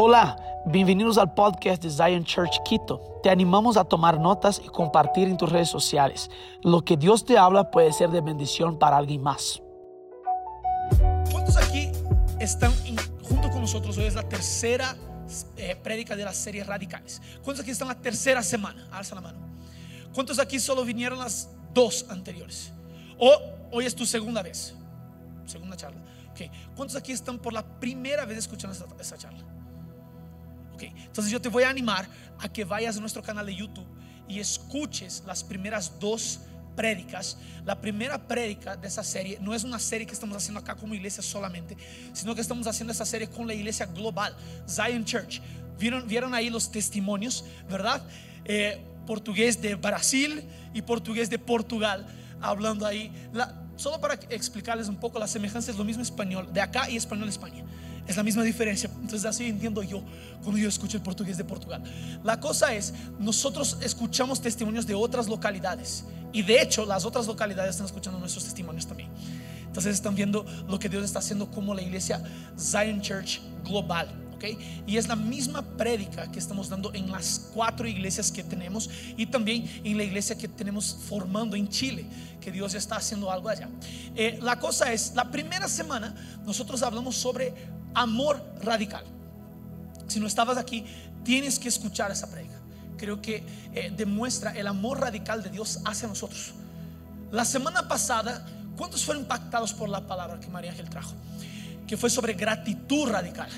[0.00, 3.18] Hola, bienvenidos al podcast de Zion Church Quito.
[3.20, 6.30] Te animamos a tomar notas y compartir en tus redes sociales.
[6.62, 9.60] Lo que Dios te habla puede ser de bendición para alguien más.
[11.32, 11.90] ¿Cuántos aquí
[12.38, 12.70] están
[13.24, 13.98] junto con nosotros?
[13.98, 14.96] Hoy es la tercera
[15.56, 17.20] eh, prédica de la serie Radicales.
[17.42, 18.86] ¿Cuántos aquí están la tercera semana?
[18.92, 19.40] Alza la mano.
[20.14, 22.72] ¿Cuántos aquí solo vinieron las dos anteriores?
[23.18, 23.36] ¿O
[23.72, 24.76] hoy es tu segunda vez?
[25.44, 26.00] Segunda charla.
[26.30, 26.42] Ok.
[26.76, 29.57] ¿Cuántos aquí están por la primera vez escuchando esta charla?
[30.78, 30.92] Ok.
[31.06, 32.08] Entonces yo te voy a animar
[32.38, 33.86] a que vayas a nuestro canal de YouTube
[34.28, 36.38] y escuches las primeras dos
[36.76, 37.36] prédicas.
[37.66, 40.94] La primera prédica de esa serie no es una serie que estamos haciendo acá como
[40.94, 41.76] iglesia solamente,
[42.12, 44.36] sino que estamos haciendo esa serie con la iglesia global,
[44.68, 45.40] Zion Church.
[45.80, 48.02] Vieron, vieron ahí los testimonios, ¿verdad?
[48.44, 52.06] Eh, portugués de Brasil y portugués de Portugal,
[52.40, 53.10] hablando ahí.
[53.32, 56.96] La- solo para explicarles un poco, la semejanza es lo mismo español de acá y
[56.96, 57.64] español de España.
[58.08, 58.90] Es la misma diferencia.
[59.02, 60.02] Entonces así entiendo yo
[60.42, 61.82] cuando yo escucho el portugués de Portugal.
[62.24, 66.04] La cosa es, nosotros escuchamos testimonios de otras localidades.
[66.32, 69.10] Y de hecho, las otras localidades están escuchando nuestros testimonios también.
[69.66, 72.22] Entonces están viendo lo que Dios está haciendo como la iglesia
[72.58, 74.08] Zion Church Global.
[74.34, 74.44] ¿ok?
[74.86, 79.26] Y es la misma prédica que estamos dando en las cuatro iglesias que tenemos y
[79.26, 82.06] también en la iglesia que tenemos formando en Chile,
[82.40, 83.68] que Dios está haciendo algo allá.
[84.14, 86.14] Eh, la cosa es, la primera semana
[86.46, 87.52] nosotros hablamos sobre
[87.94, 89.04] amor radical.
[90.06, 90.84] Si no estabas aquí,
[91.24, 92.58] tienes que escuchar esa prédica.
[92.96, 93.44] Creo que
[93.74, 96.54] eh, demuestra el amor radical de Dios hacia nosotros.
[97.30, 101.14] La semana pasada, ¿cuántos fueron impactados por la palabra que María Ángel trajo?
[101.86, 103.50] Que fue sobre gratitud radical.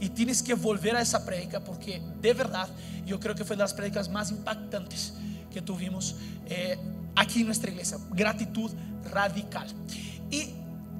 [0.00, 2.68] Y tienes que volver a esa prédica porque de verdad
[3.06, 5.14] yo creo que fue de las prédicas más impactantes
[5.52, 6.78] que tuvimos eh,
[7.16, 7.98] aquí en nuestra iglesia.
[8.10, 8.70] Gratitud
[9.10, 9.68] radical.
[10.30, 10.50] Y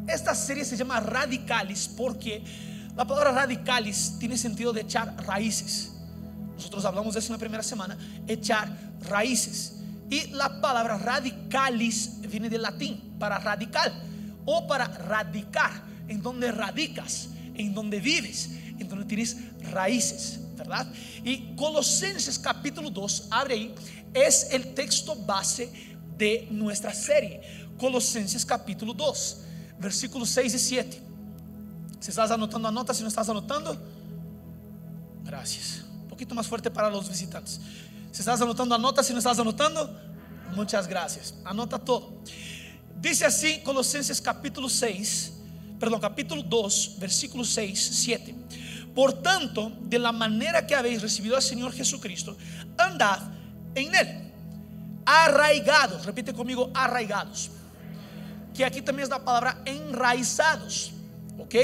[0.06, 2.42] esta serie se llama Radicalis porque
[2.96, 5.92] la palabra radicalis tiene sentido de echar raíces.
[6.54, 8.68] Nosotros hablamos de eso en la primera semana, echar
[9.08, 9.80] raíces.
[10.08, 13.92] Y la palabra radicalis viene del latín, para radical
[14.44, 15.72] o para radicar,
[16.06, 19.38] en donde radicas, en donde vives, en donde tienes
[19.72, 20.86] raíces, ¿verdad?
[21.24, 23.74] Y Colosenses capítulo 2, abre ahí,
[24.12, 27.40] es el texto base de nuestra serie.
[27.78, 29.40] Colosenses capítulo 2,
[29.80, 31.13] versículos 6 y 7.
[32.04, 32.92] Si estás anotando, anota.
[32.92, 33.78] Si no estás anotando,
[35.24, 35.86] gracias.
[36.02, 37.58] Un poquito más fuerte para los visitantes.
[38.12, 39.02] Si estás anotando, anota.
[39.02, 39.90] Si no estás anotando,
[40.54, 41.34] muchas gracias.
[41.46, 42.20] Anota todo.
[43.00, 45.32] Dice así Colosenses capítulo 6,
[45.80, 48.34] perdón, capítulo 2, versículos 6, 7.
[48.94, 52.36] Por tanto, de la manera que habéis recibido al Señor Jesucristo,
[52.76, 53.18] andad
[53.74, 54.32] en él.
[55.06, 57.50] Arraigados, repite conmigo, arraigados.
[58.52, 60.92] Que aquí también es la palabra enraizados.
[61.38, 61.54] ¿Ok?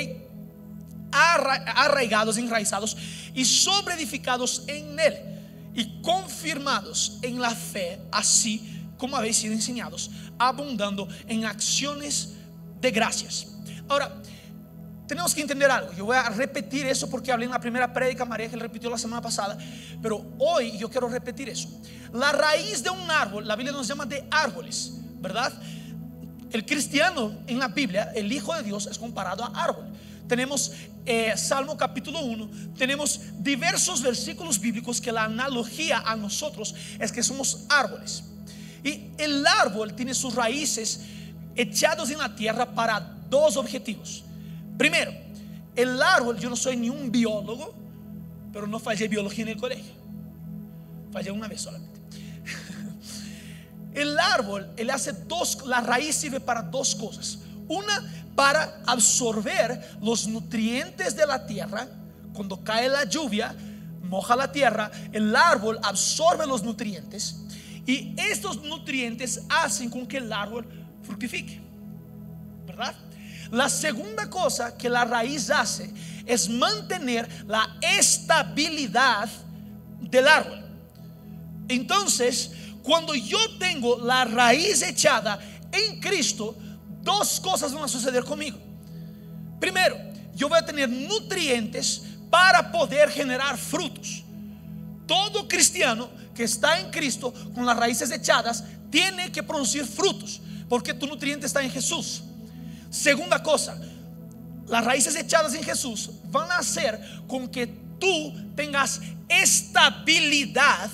[1.12, 2.96] Arra- arraigados, enraizados
[3.34, 5.14] y sobreedificados en él
[5.74, 12.34] y confirmados en la fe, así como habéis sido enseñados, abundando en acciones
[12.80, 13.46] de gracias.
[13.88, 14.20] Ahora,
[15.06, 15.92] tenemos que entender algo.
[15.94, 18.98] Yo voy a repetir eso porque hablé en la primera prédica, María que repitió la
[18.98, 19.58] semana pasada,
[20.00, 21.68] pero hoy yo quiero repetir eso.
[22.12, 25.52] La raíz de un árbol, la Biblia nos llama de árboles, ¿verdad?
[26.52, 29.86] El cristiano en la Biblia, el Hijo de Dios, es comparado a árbol.
[30.30, 30.70] Tenemos
[31.06, 37.20] eh, Salmo capítulo 1, tenemos diversos versículos bíblicos que la analogía a nosotros es que
[37.20, 38.22] somos árboles.
[38.84, 41.00] Y el árbol tiene sus raíces
[41.56, 44.22] echados en la tierra para dos objetivos.
[44.78, 45.10] Primero,
[45.74, 47.74] el árbol, yo no soy ni un biólogo,
[48.52, 49.94] pero no fallé biología en el colegio.
[51.10, 52.00] Fallé una vez solamente.
[53.94, 57.40] El árbol, él hace dos, la raíz sirve para dos cosas.
[57.66, 61.86] Una, para absorber los nutrientes de la tierra.
[62.32, 63.54] Cuando cae la lluvia,
[64.02, 67.36] moja la tierra, el árbol absorbe los nutrientes.
[67.86, 70.66] Y estos nutrientes hacen con que el árbol
[71.02, 71.60] fructifique.
[72.66, 72.94] ¿Verdad?
[73.50, 75.92] La segunda cosa que la raíz hace
[76.24, 79.28] es mantener la estabilidad
[80.00, 80.64] del árbol.
[81.68, 85.38] Entonces, cuando yo tengo la raíz echada
[85.72, 86.56] en Cristo,
[87.02, 88.58] dos cosas van a suceder conmigo.
[89.58, 89.96] Primero,
[90.34, 94.22] yo voy a tener nutrientes para poder generar frutos.
[95.06, 100.94] Todo cristiano que está en Cristo con las raíces echadas tiene que producir frutos, porque
[100.94, 102.22] tu nutriente está en Jesús.
[102.90, 103.78] Segunda cosa,
[104.68, 107.66] las raíces echadas en Jesús van a hacer con que
[107.98, 110.90] tú tengas estabilidad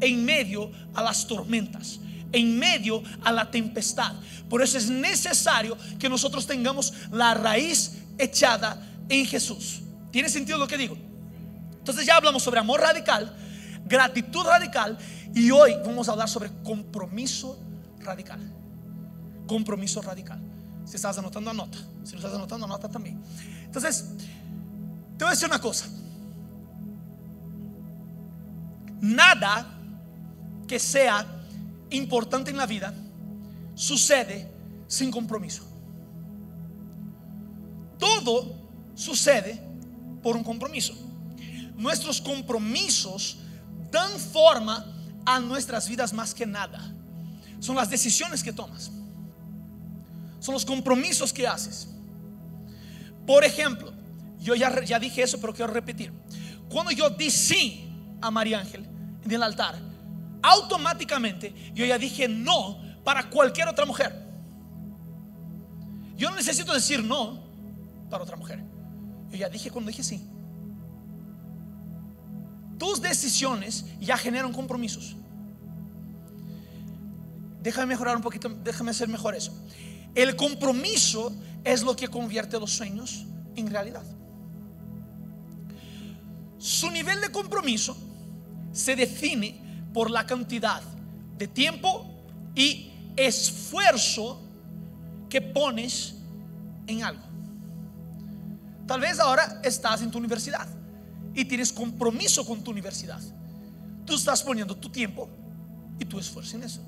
[0.00, 2.00] en medio a las tormentas,
[2.32, 4.12] en medio a la tempestad.
[4.48, 9.82] Por eso es necesario que nosotros tengamos la raíz echada en Jesús.
[10.10, 10.96] ¿Tiene sentido lo que digo?
[11.78, 13.34] Entonces ya hablamos sobre amor radical,
[13.86, 14.98] gratitud radical
[15.34, 17.58] y hoy vamos a hablar sobre compromiso
[18.00, 18.40] radical.
[19.46, 20.40] Compromiso radical.
[20.84, 21.78] Si estás anotando, anota.
[22.04, 23.20] Si no estás anotando, anota también.
[23.64, 24.06] Entonces,
[25.16, 25.86] te voy a decir una cosa.
[29.00, 29.74] Nada
[30.66, 31.26] que sea
[31.90, 32.94] importante en la vida
[33.74, 34.50] sucede
[34.86, 35.64] sin compromiso.
[37.98, 38.54] Todo
[38.94, 39.62] sucede
[40.22, 40.94] por un compromiso.
[41.76, 43.38] Nuestros compromisos
[43.90, 44.84] dan forma
[45.24, 46.94] a nuestras vidas más que nada.
[47.60, 48.90] Son las decisiones que tomas.
[50.40, 51.88] Son los compromisos que haces.
[53.26, 53.92] Por ejemplo,
[54.40, 56.12] yo ya, ya dije eso, pero quiero repetir.
[56.68, 57.90] Cuando yo di sí
[58.20, 58.86] a María Ángel
[59.24, 59.87] en el altar,
[60.42, 64.26] automáticamente yo ya dije no para cualquier otra mujer.
[66.16, 67.44] Yo no necesito decir no
[68.10, 68.62] para otra mujer.
[69.30, 70.28] Yo ya dije cuando dije sí.
[72.78, 75.16] Tus decisiones ya generan compromisos.
[77.62, 79.52] Déjame mejorar un poquito, déjame hacer mejor eso.
[80.14, 81.32] El compromiso
[81.64, 83.26] es lo que convierte los sueños
[83.56, 84.04] en realidad.
[86.58, 87.96] Su nivel de compromiso
[88.72, 89.67] se define
[89.98, 90.80] por la cantidad
[91.38, 92.06] de tiempo
[92.54, 94.40] y esfuerzo
[95.28, 96.14] que pones
[96.86, 97.24] en algo.
[98.86, 100.68] Tal vez ahora estás en tu universidad
[101.34, 103.20] y tienes compromiso con tu universidad.
[104.04, 105.28] Tú estás poniendo tu tiempo
[105.98, 106.80] y tu esfuerzo en eso.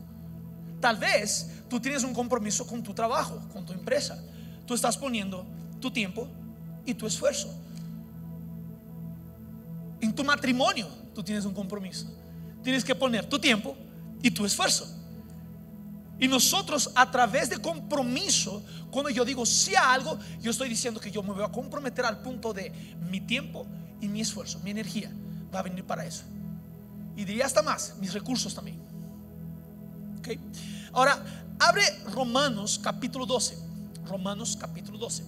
[0.81, 4.23] Tal vez tú tienes un compromiso con tu trabajo, con tu empresa.
[4.67, 5.45] Tú estás poniendo
[5.81, 6.29] tu tiempo
[6.87, 7.53] y tu esfuerzo.
[10.01, 12.07] En tu matrimonio tú tienes un compromiso.
[12.63, 13.77] Tienes que poner tu tiempo
[14.23, 14.87] y tu esfuerzo.
[16.19, 21.01] Y nosotros a través de compromiso, cuando yo digo sí a algo, yo estoy diciendo
[21.01, 22.71] que yo me voy a comprometer al punto de
[23.11, 23.67] mi tiempo
[24.01, 25.11] y mi esfuerzo, mi energía
[25.55, 26.25] va a venir para eso.
[27.17, 28.79] Y diría hasta más, mis recursos también.
[30.19, 30.39] Okay.
[30.93, 31.25] Ahora,
[31.59, 33.59] abre Romanos capítulo 12.
[34.07, 35.25] Romanos capítulo 12.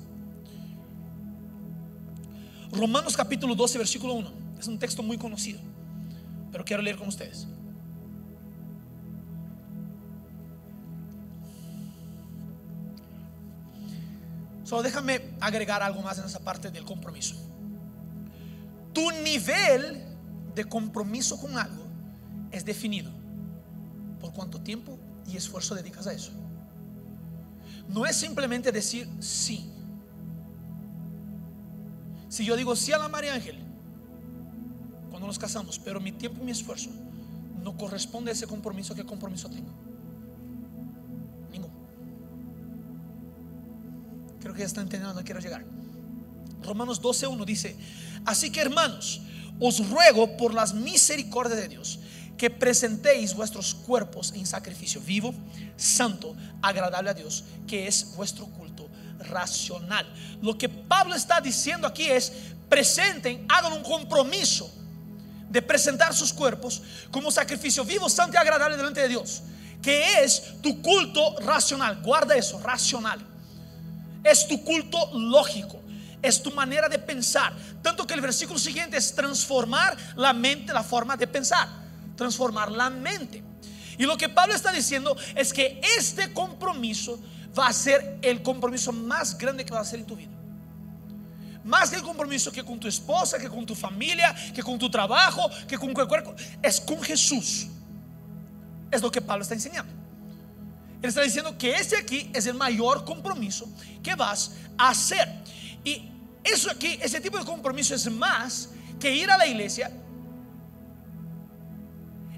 [2.73, 4.31] Romanos capítulo 12, versículo 1.
[4.59, 5.61] Es un texto muy conocido,
[6.53, 7.49] pero quiero leer con ustedes.
[14.65, 17.35] Solo déjame agregar algo más en esa parte del compromiso.
[18.93, 20.05] Tu nivel
[20.55, 21.85] de compromiso con algo
[22.51, 23.11] es definido
[24.21, 26.33] por cuánto tiempo y esfuerzo dedicas a eso.
[27.89, 29.71] No es simplemente decir sí.
[32.29, 33.72] Si yo digo sí a la María Ángel
[35.23, 36.91] cuando nos casamos, pero mi tiempo y mi esfuerzo
[37.63, 39.71] no corresponde a ese compromiso, ¿qué compromiso tengo?
[44.41, 45.65] Creo que ya están entendiendo donde quiero llegar.
[46.65, 47.77] Romanos 12.1 dice,
[48.25, 49.23] así que hermanos,
[49.61, 52.01] os ruego por las misericordias de Dios
[52.37, 55.33] que presentéis vuestros cuerpos en sacrificio vivo,
[55.77, 58.89] santo, agradable a Dios, que es vuestro culto
[59.21, 60.13] racional.
[60.43, 62.33] Lo que Pablo está diciendo aquí es,
[62.69, 64.82] presenten, hagan un compromiso
[65.53, 69.43] de presentar sus cuerpos como sacrificio vivo, santo y agradable delante de Dios,
[69.83, 72.01] que es tu culto racional.
[72.03, 73.21] Guarda eso, racional.
[74.25, 75.81] Es tu culto lógico.
[76.23, 77.53] Es tu manera de pensar.
[77.83, 81.69] Tanto que el versículo siguiente es transformar la mente, la forma de pensar.
[82.17, 83.43] Transformar la mente.
[83.99, 87.21] Y lo que Pablo está diciendo es que este compromiso
[87.59, 90.31] va a ser el compromiso más grande que va a ser en tu vida.
[91.65, 94.91] Más que el compromiso que con tu esposa, que con tu familia, que con tu
[94.91, 96.25] trabajo, que con cualquier.
[96.61, 97.69] Es con Jesús.
[98.91, 99.93] Es lo que Pablo está enseñando.
[101.01, 103.69] Él está diciendo que ese aquí es el mayor compromiso
[104.03, 105.29] que vas a hacer.
[105.85, 106.09] Y
[106.45, 109.91] eso aquí, ese tipo de compromiso es más que ir a la iglesia.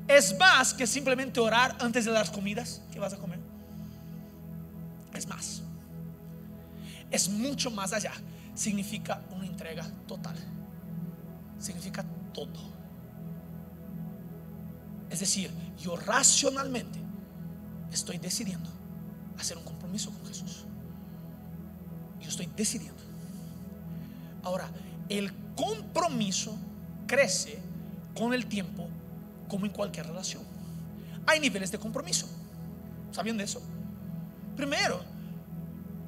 [0.07, 3.39] Es más que simplemente orar antes de las comidas que vas a comer.
[5.15, 5.63] Es más.
[7.11, 8.13] Es mucho más allá.
[8.55, 10.37] Significa una entrega total.
[11.59, 12.75] Significa todo.
[15.11, 16.99] Es decir, yo racionalmente
[17.93, 18.71] estoy decidiendo
[19.39, 20.65] hacer un compromiso con Jesús.
[22.21, 23.03] Yo estoy decidiendo.
[24.43, 24.69] Ahora,
[25.09, 26.57] el compromiso
[27.07, 27.59] crece
[28.17, 28.89] con el tiempo
[29.49, 30.43] como en cualquier relación.
[31.27, 32.27] Hay niveles de compromiso.
[33.13, 33.63] ¿Saben de eso?
[34.57, 35.01] Primero,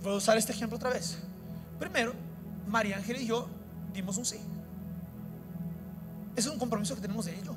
[0.02, 1.18] voy a usar este ejemplo otra vez.
[1.78, 2.12] Primero,
[2.66, 3.48] María Ángel y yo
[3.92, 4.38] dimos un sí.
[6.34, 7.54] es un compromiso que tenemos de ello.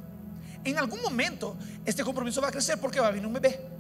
[0.64, 3.80] En algún momento, este compromiso va a crecer porque va a venir un bebé.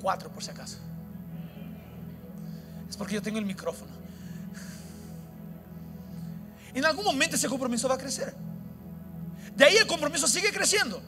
[0.00, 0.78] Cuatro por si acaso.
[2.88, 3.92] Es porque yo tengo el micrófono.
[6.74, 8.34] en algún momento ese compromiso va a crecer.
[9.54, 11.02] De ahí el compromiso sigue creciendo.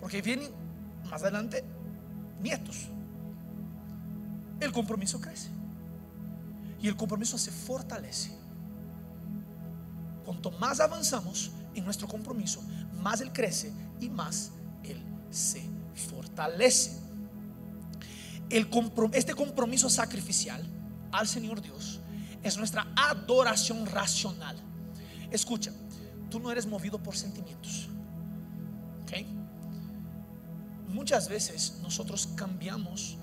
[0.00, 0.50] Porque vienen
[1.10, 1.64] más adelante
[2.40, 2.88] nietos.
[4.60, 5.50] El compromiso crece.
[6.80, 8.36] Y el compromiso se fortalece.
[10.24, 12.62] Cuanto más avanzamos en nuestro compromiso,
[13.00, 14.52] más Él crece y más
[14.84, 15.62] Él se
[16.08, 16.98] fortalece.
[19.12, 20.64] Este compromiso sacrificial
[21.12, 22.00] al Señor Dios
[22.42, 24.56] es nuestra adoración racional.
[25.30, 25.72] Escucha,
[26.30, 27.88] tú no eres movido por sentimientos.
[29.02, 29.26] ¿Ok?
[30.88, 33.18] Muchas veces nosotros cambiamos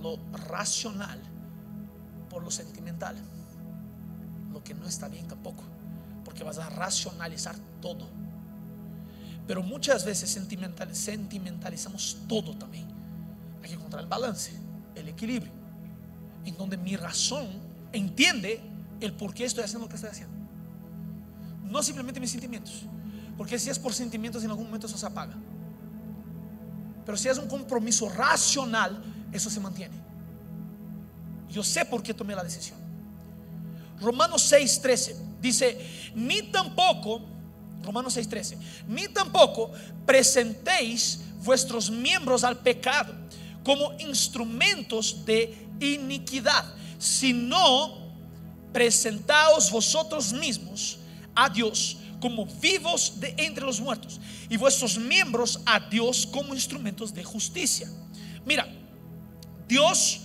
[0.00, 1.20] lo racional
[2.28, 3.16] por lo sentimental,
[4.52, 5.64] lo que no está bien tampoco,
[6.24, 8.08] porque vas a racionalizar todo.
[9.46, 12.86] Pero muchas veces sentimental, sentimentalizamos todo también.
[13.62, 14.52] Hay que encontrar el balance,
[14.94, 15.52] el equilibrio,
[16.44, 17.46] en donde mi razón
[17.92, 18.60] entiende
[19.00, 20.36] el por qué estoy haciendo lo que estoy haciendo.
[21.64, 22.84] No simplemente mis sentimientos,
[23.36, 25.34] porque si es por sentimientos en algún momento eso se apaga.
[27.06, 29.02] Pero si es un compromiso racional,
[29.32, 29.96] eso se mantiene.
[31.50, 32.78] Yo sé por qué tomé la decisión.
[34.00, 35.78] Romanos 6:13 dice,
[36.14, 37.22] ni tampoco,
[37.82, 39.72] Romanos 6:13, ni tampoco
[40.06, 43.14] presentéis vuestros miembros al pecado
[43.64, 46.64] como instrumentos de iniquidad,
[46.98, 48.08] sino
[48.72, 50.98] presentaos vosotros mismos
[51.34, 57.14] a Dios como vivos de entre los muertos y vuestros miembros a Dios como instrumentos
[57.14, 57.88] de justicia.
[58.44, 58.66] Mira,
[59.68, 60.22] Dios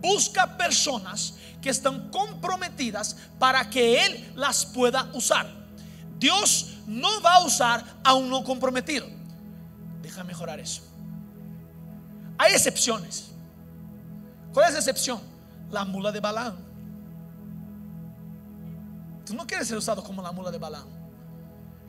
[0.00, 5.46] busca personas que están comprometidas para que Él las pueda usar.
[6.18, 9.06] Dios no va a usar a un no comprometido.
[10.02, 10.82] Deja mejorar eso.
[12.36, 13.30] Hay excepciones.
[14.52, 15.20] ¿Cuál es la excepción?
[15.70, 16.56] La mula de Balaam.
[19.24, 20.86] Tú no quieres ser usado como la mula de Balaam,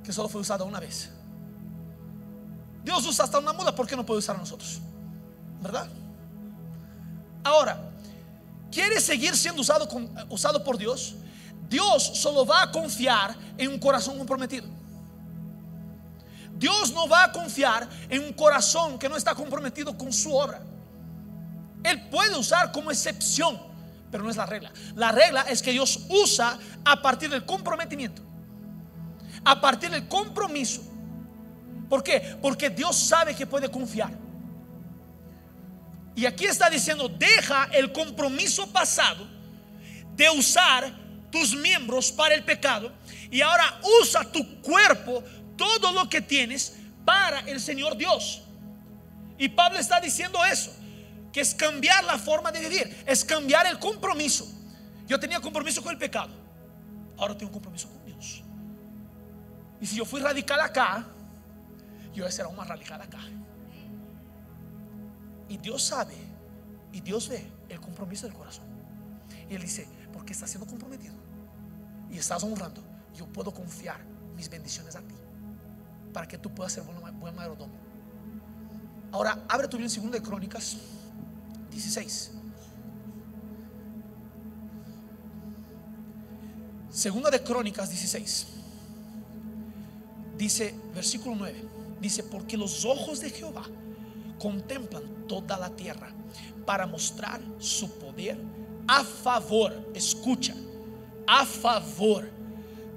[0.04, 1.10] que solo fue usada una vez.
[2.84, 4.80] Dios usa hasta una mula, ¿por qué no puede usar a nosotros?
[5.62, 5.90] ¿Verdad?
[7.44, 7.78] Ahora,
[8.72, 9.88] ¿quieres seguir siendo usado,
[10.30, 11.16] usado por Dios?
[11.70, 14.68] Dios solo va a confiar en un corazón comprometido.
[16.56, 20.62] Dios no va a confiar en un corazón que no está comprometido con su obra.
[21.84, 23.60] Él puede usar como excepción,
[24.12, 24.72] pero no es la regla.
[24.96, 28.22] La regla es que Dios usa a partir del comprometimiento,
[29.44, 30.82] a partir del compromiso.
[31.90, 32.38] ¿Por qué?
[32.42, 34.12] Porque Dios sabe que puede confiar.
[36.16, 39.28] Y aquí está diciendo, deja el compromiso pasado
[40.16, 40.92] de usar
[41.32, 42.92] tus miembros para el pecado
[43.32, 45.24] y ahora usa tu cuerpo,
[45.58, 48.44] todo lo que tienes para el Señor Dios.
[49.38, 50.72] Y Pablo está diciendo eso,
[51.32, 54.48] que es cambiar la forma de vivir, es cambiar el compromiso.
[55.08, 56.30] Yo tenía compromiso con el pecado,
[57.18, 58.44] ahora tengo compromiso con Dios.
[59.82, 61.06] Y si yo fui radical acá,
[62.14, 63.20] yo voy a ser aún más radical acá.
[65.50, 66.16] Y Dios sabe
[66.92, 68.66] y Dios ve el compromiso del corazón.
[69.50, 71.14] Y Él dice, porque estás siendo comprometido
[72.10, 72.82] y estás honrando,
[73.16, 74.00] yo puedo confiar
[74.36, 75.16] mis bendiciones a ti
[76.14, 77.74] para que tú puedas ser buen, buen mayordomo.
[79.12, 80.78] Ahora, abre tu Biblia en 2 de Crónicas
[81.72, 82.32] 16.
[86.90, 88.48] Segunda de Crónicas 16.
[90.38, 91.64] Dice, versículo 9.
[92.00, 93.64] Dice, porque los ojos de Jehová
[94.44, 96.10] contemplan toda la tierra
[96.66, 98.38] para mostrar su poder
[98.86, 100.54] a favor, escucha,
[101.26, 102.30] a favor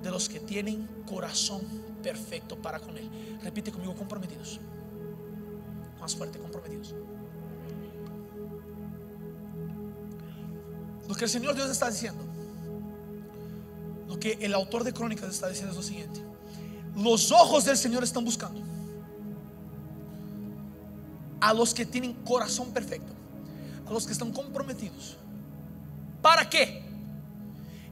[0.02, 1.62] de los que tienen corazón
[2.02, 3.08] perfecto para con Él.
[3.44, 4.58] Repite conmigo, comprometidos.
[6.00, 6.96] Más fuerte, comprometidos.
[11.06, 12.24] Lo que el Señor Dios está diciendo,
[14.08, 16.20] lo que el autor de Crónicas está diciendo es lo siguiente.
[16.96, 18.75] Los ojos del Señor están buscando
[21.40, 23.12] a los que tienen corazón perfecto,
[23.86, 25.16] a los que están comprometidos.
[26.22, 26.84] ¿Para qué?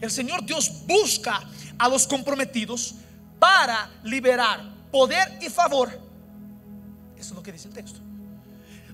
[0.00, 1.40] El Señor Dios busca
[1.78, 2.96] a los comprometidos
[3.38, 5.88] para liberar poder y favor.
[7.16, 8.00] Eso es lo que dice el texto.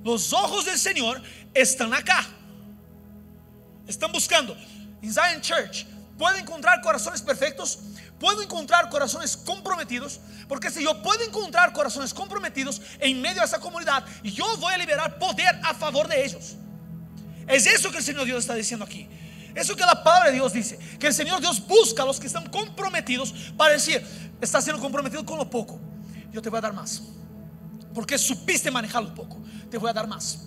[0.05, 2.27] Los ojos del Señor están acá.
[3.87, 4.57] Están buscando.
[5.03, 5.87] En Zion Church,
[6.21, 7.81] ¿puedo encontrar corazones perfectos?
[8.21, 13.59] puedo encontrar corazones comprometidos, porque si yo puedo encontrar corazones comprometidos en medio de esa
[13.59, 16.55] comunidad, yo voy a liberar poder a favor de ellos.
[17.49, 19.09] Es eso que el Señor Dios está diciendo aquí.
[19.55, 22.27] Eso que la palabra de Dios dice, que el Señor Dios busca a los que
[22.27, 24.07] están comprometidos para decir,
[24.41, 25.81] estás siendo comprometido con lo poco,
[26.31, 27.03] yo te voy a dar más.
[27.95, 30.47] Porque supiste manejar lo poco, te voy a dar más.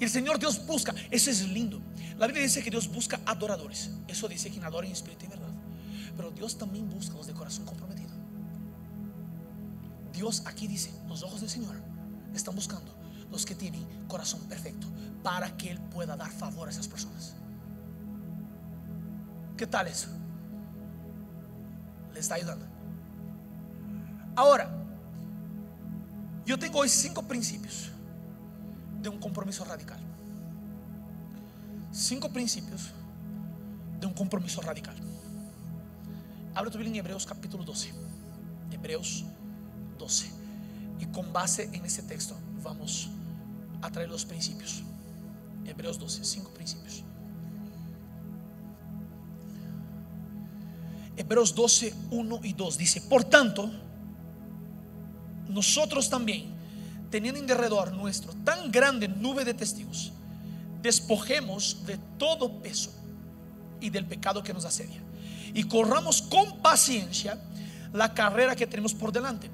[0.00, 1.80] Y el Señor Dios busca, eso es lindo.
[2.18, 3.90] La Biblia dice que Dios busca adoradores.
[4.06, 5.52] Eso dice quien adora en espíritu y verdad.
[6.16, 8.10] Pero Dios también busca los de corazón comprometido.
[10.12, 11.76] Dios aquí dice, los ojos del Señor
[12.34, 12.96] están buscando
[13.30, 14.86] los que tienen corazón perfecto
[15.22, 17.34] para que Él pueda dar favor a esas personas.
[19.56, 20.08] ¿Qué tal eso?
[22.12, 22.66] Le está ayudando.
[24.34, 24.70] Ahora,
[26.46, 27.90] yo tengo hoy cinco principios
[29.00, 29.98] de un compromiso radical.
[31.92, 32.90] Cinco principios
[34.00, 34.96] de un compromiso radical.
[36.54, 37.92] Abre tu Biblia en Hebreos capítulo 12.
[38.70, 39.24] Hebreos
[39.98, 40.30] 12.
[41.00, 43.10] Y con base en ese texto vamos
[43.82, 44.82] a traer los principios.
[45.64, 47.04] Hebreos 12, cinco principios.
[51.16, 53.68] Hebreos 12, 1 y 2 dice, por tanto,
[55.48, 56.54] nosotros también,
[57.10, 60.12] teniendo en derredor nuestro tan grande nube de testigos,
[60.82, 62.90] despojemos de todo peso
[63.80, 65.00] y del pecado que nos asedia
[65.54, 67.38] y corramos con paciencia
[67.92, 69.50] la carrera que tenemos por delante.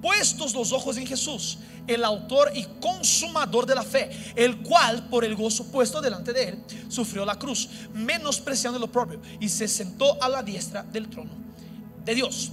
[0.00, 5.24] Puestos los ojos en Jesús, el autor y consumador de la fe, el cual por
[5.24, 10.22] el gozo puesto delante de él sufrió la cruz, menospreciando lo propio, y se sentó
[10.22, 11.30] a la diestra del trono
[12.04, 12.50] de Dios.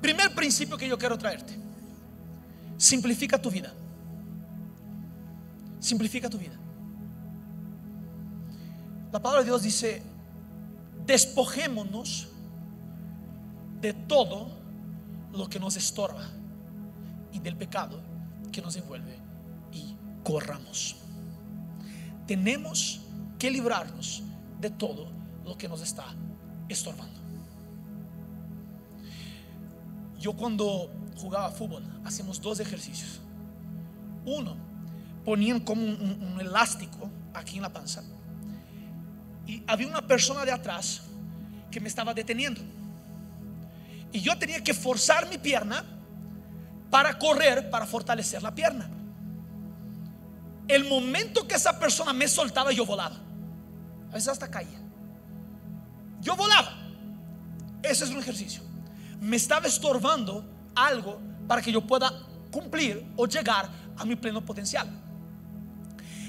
[0.00, 1.61] Primer principio que yo quiero traerte.
[2.82, 3.72] Simplifica tu vida.
[5.78, 6.58] Simplifica tu vida.
[9.12, 10.02] La palabra de Dios dice,
[11.06, 12.26] despojémonos
[13.80, 14.48] de todo
[15.32, 16.24] lo que nos estorba
[17.30, 18.00] y del pecado
[18.50, 19.16] que nos envuelve
[19.70, 20.96] y corramos.
[22.26, 23.02] Tenemos
[23.38, 24.24] que librarnos
[24.60, 25.06] de todo
[25.44, 26.06] lo que nos está
[26.68, 27.21] estorbando.
[30.22, 33.20] Yo cuando jugaba fútbol hacíamos dos ejercicios.
[34.24, 34.54] Uno,
[35.24, 38.04] ponían como un, un elástico aquí en la panza
[39.48, 41.02] y había una persona de atrás
[41.72, 42.60] que me estaba deteniendo.
[44.12, 45.84] Y yo tenía que forzar mi pierna
[46.88, 48.88] para correr, para fortalecer la pierna.
[50.68, 53.16] El momento que esa persona me soltaba, yo volaba.
[54.10, 54.78] A veces hasta caía.
[56.20, 56.78] Yo volaba.
[57.82, 58.71] Ese es un ejercicio.
[59.22, 62.12] Me estaba estorbando algo para que yo pueda
[62.50, 64.88] cumplir o llegar a mi pleno potencial.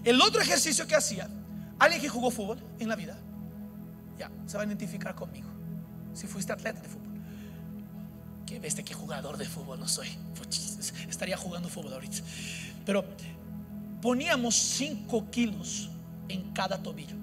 [0.06, 1.30] El otro ejercicio que hacía
[1.84, 3.18] Alguien que jugó fútbol en la vida,
[4.18, 5.50] ya, se va a identificar conmigo.
[6.14, 7.12] Si fuiste atleta de fútbol.
[8.46, 10.08] Que veste que jugador de fútbol no soy.
[11.10, 12.20] Estaría jugando fútbol ahorita.
[12.86, 13.04] Pero
[14.02, 15.90] poníamos 5 kilos
[16.30, 17.18] en cada tobillo.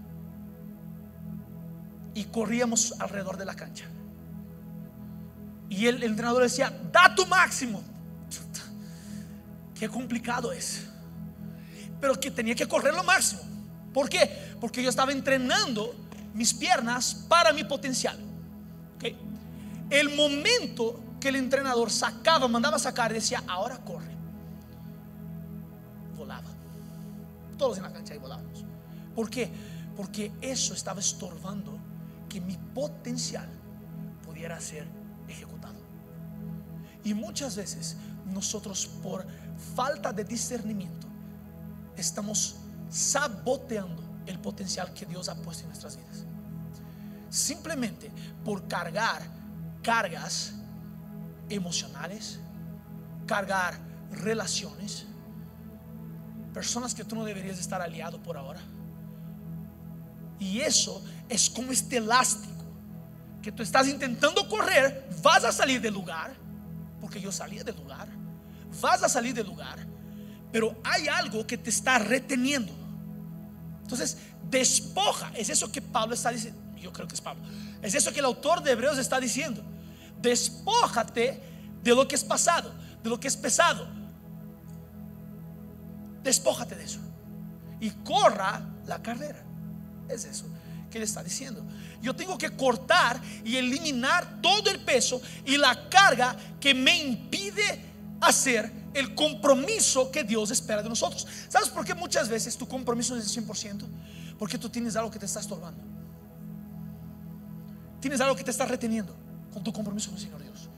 [2.15, 3.87] Y corríamos alrededor de la cancha.
[5.71, 7.81] Y el, entrenador decía, da tu máximo.
[9.75, 10.83] Qué complicado es.
[12.01, 13.41] Pero que tenía que correr lo máximo.
[13.95, 14.55] ¿Por qué?
[14.61, 15.95] Porque yo estaba entrenando
[16.35, 18.19] mis piernas para mi potencial.
[19.89, 24.15] El momento que el entrenador sacaba, mandaba sacar, decía, ahora corre.
[26.17, 26.49] Volaba.
[27.59, 28.65] Todos en la cancha y volábamos.
[29.15, 29.51] ¿Por qué?
[29.97, 31.77] Porque eso estaba estorbando
[32.29, 33.49] que mi potencial
[34.25, 35.00] pudiera ser
[35.31, 35.79] ejecutado.
[37.05, 39.27] Y muchas veces nosotros por
[39.75, 41.07] falta de discernimiento
[41.97, 42.57] estamos
[42.89, 46.25] saboteando el potencial que Dios ha puesto en nuestras vidas.
[47.31, 48.11] Simplemente
[48.45, 49.23] por cargar
[49.83, 50.53] cargas
[51.49, 52.39] emocionales,
[53.27, 53.79] cargar
[54.11, 55.07] relaciones,
[56.53, 58.61] personas que tú no deberías estar aliado por ahora.
[60.39, 62.60] Y eso es como este elástico
[63.43, 66.35] que tú estás intentando correr, vas a salir del lugar,
[67.01, 68.09] porque yo salía del lugar,
[68.81, 69.79] vas a salir del lugar,
[70.53, 72.73] pero hay algo que te está reteniendo.
[73.83, 74.19] Entonces,
[74.51, 76.61] despoja, es eso que Pablo está diciendo.
[76.77, 77.43] Yo creo que es Pablo.
[77.83, 79.63] Es eso que el autor de Hebreos está diciendo.
[80.21, 81.43] Despójate
[81.83, 82.73] de lo que es pasado,
[83.03, 83.87] de lo que es pesado.
[86.23, 87.01] Despójate de eso.
[87.81, 89.43] Y corra la carrera.
[90.09, 90.47] Es eso
[90.91, 91.63] que él está diciendo.
[92.03, 97.85] Yo tengo que cortar y eliminar todo el peso y la carga que me impide
[98.21, 101.27] hacer el compromiso que Dios espera de nosotros.
[101.49, 103.85] ¿Sabes por qué muchas veces tu compromiso es de 100%?
[104.39, 105.83] Porque tú tienes algo que te está estorbando.
[108.01, 109.15] Tienes algo que te está reteniendo
[109.53, 110.69] con tu compromiso con el Señor Dios.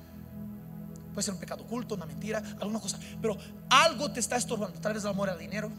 [1.15, 2.99] Puede ser un pecado oculto, una mentira, alguna cosa.
[3.21, 3.37] Pero
[3.69, 4.81] algo te está estorbando.
[4.81, 5.71] Tal vez el amor al dinero.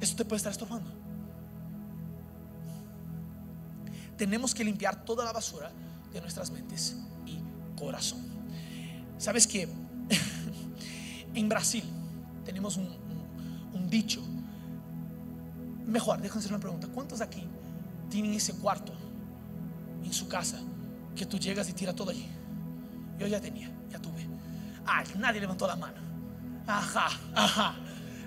[0.00, 1.07] Eso te puede estar estorbando.
[4.18, 5.72] Tenemos que limpiar toda la basura
[6.12, 7.38] de nuestras mentes y
[7.78, 8.20] corazón.
[9.16, 9.66] ¿Sabes que
[11.34, 11.84] En Brasil
[12.44, 13.08] tenemos un,
[13.88, 14.22] dicho.
[15.86, 16.88] Mejor, déjenme hacer una pregunta.
[16.88, 17.42] ¿Cuántos aquí
[18.10, 18.92] tienen ese cuarto
[20.04, 20.58] en su casa
[21.16, 22.28] que tú llegas y tira todo allí.
[23.18, 24.26] Yo ya tenía, ya tuve.
[24.84, 25.96] Ay, nadie levantó la mano.
[26.66, 27.76] Ajá, ajá.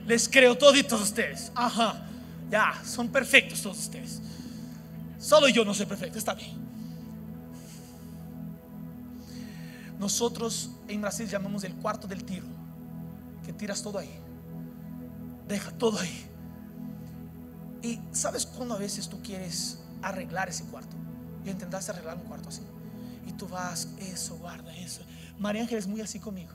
[0.07, 1.51] Les creo toditos ustedes.
[1.53, 2.05] Ajá.
[2.49, 4.21] Ya, son perfectos todos ustedes.
[5.21, 6.57] Solo yo no soy perfecto, está bien.
[9.99, 12.47] Nosotros en Brasil llamamos el cuarto del tiro,
[13.45, 14.19] que tiras todo ahí.
[15.47, 16.25] Deja todo ahí.
[17.83, 20.95] Y sabes cuando a veces tú quieres arreglar ese cuarto
[21.45, 22.63] y intentaste arreglar un cuarto así.
[23.27, 25.01] Y tú vas, eso, guarda eso.
[25.37, 26.53] María Ángel es muy así conmigo.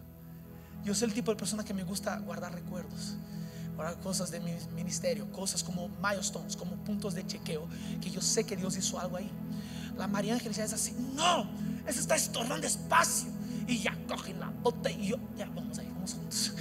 [0.84, 3.14] Yo soy el tipo de persona que me gusta guardar recuerdos,
[3.76, 7.68] guardar cosas de mi ministerio, cosas como milestones, como puntos de chequeo,
[8.00, 9.30] que yo sé que Dios hizo algo ahí.
[9.96, 11.46] La María Ángel ya es así, no,
[11.86, 13.28] eso está estorbando espacio.
[13.68, 16.52] Y ya coge la bota y yo, ya vamos ahí, vamos juntos.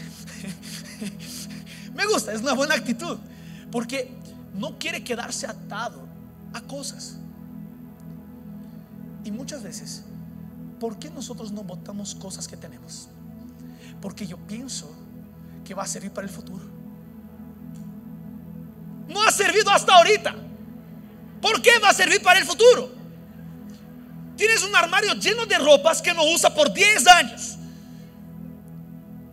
[1.93, 3.17] me gusta, es una buena actitud,
[3.71, 4.11] porque
[4.53, 6.01] no quiere quedarse atado
[6.53, 7.17] a cosas.
[9.23, 10.03] Y muchas veces,
[10.79, 13.07] ¿por qué nosotros no votamos cosas que tenemos?
[14.01, 14.91] Porque yo pienso
[15.63, 16.74] que va a servir para el futuro.
[19.35, 20.35] Servido hasta ahorita.
[21.41, 22.91] ¿Por qué va a servir para el futuro?
[24.37, 27.57] Tienes un armario lleno de ropas que no usa por 10 años.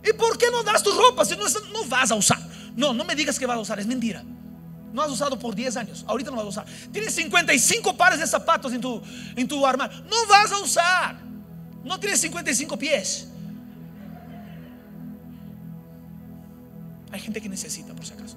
[0.05, 2.39] ¿Y por qué no das tus ropas si no, no vas a usar?
[2.75, 4.25] No, no me digas que vas a usar, es mentira.
[4.93, 6.05] No has usado por 10 años.
[6.07, 6.67] Ahorita no vas a usar.
[6.93, 9.01] Tienes 55 pares de zapatos en tu,
[9.37, 10.03] en tu armario.
[10.03, 11.21] No vas a usar.
[11.83, 13.29] No tienes 55 pies.
[17.11, 18.37] Hay gente que necesita, por si acaso.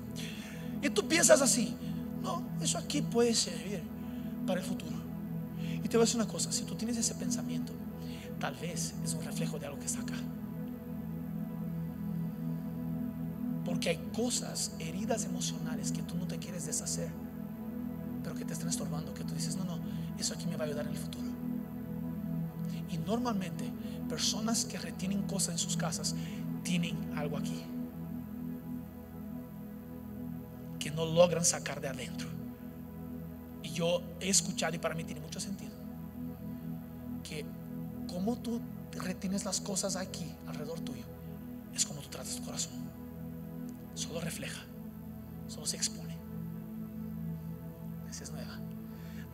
[0.85, 1.75] Y tú piensas así.
[2.21, 3.81] No, eso aquí puede servir
[4.45, 4.95] para el futuro.
[5.83, 6.51] Y te voy a decir una cosa.
[6.51, 7.73] Si tú tienes ese pensamiento,
[8.39, 10.13] tal vez es un reflejo de algo que está acá.
[13.65, 17.09] Porque hay cosas, heridas emocionales que tú no te quieres deshacer,
[18.21, 19.79] pero que te están estorbando, que tú dices, no, no,
[20.19, 21.25] eso aquí me va a ayudar en el futuro.
[22.91, 23.71] Y normalmente
[24.07, 26.15] personas que retienen cosas en sus casas
[26.63, 27.63] tienen algo aquí
[30.95, 32.27] no logran sacar de adentro.
[33.63, 35.73] Y yo he escuchado y para mí tiene mucho sentido
[37.23, 37.45] que
[38.07, 41.03] como tú retienes las cosas aquí alrededor tuyo,
[41.73, 42.85] es como tú tratas tu corazón
[43.95, 44.61] solo refleja,
[45.47, 46.15] solo se expone.
[48.09, 48.59] Esa es nueva.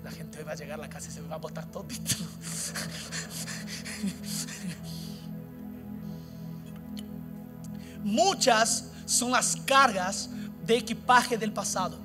[0.03, 1.85] La gente va a llegar a la casa y se va a botar todo.
[8.03, 10.29] Muchas son las cargas
[10.71, 11.97] de equipaje del pasado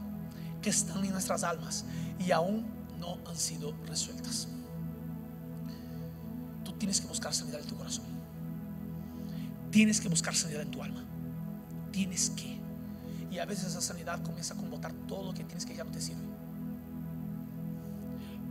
[0.61, 1.85] que están en nuestras almas
[2.19, 2.67] y aún
[2.99, 4.49] no han sido resueltas.
[6.65, 8.05] Tú tienes que buscar sanidad en tu corazón.
[9.71, 11.07] Tienes que buscar sanidad en tu alma
[11.97, 12.59] tienes que.
[13.31, 16.21] Y a veces esa sanidad comienza a botar todo lo que tienes que ya sirve.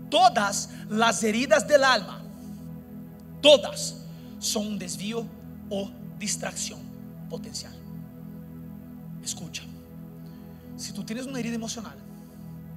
[0.09, 2.23] Todas las heridas del alma,
[3.41, 3.97] todas
[4.39, 5.27] son un desvío
[5.69, 6.79] o distracción
[7.29, 7.73] potencial.
[9.23, 9.61] Escucha,
[10.77, 11.97] si tú tienes una herida emocional,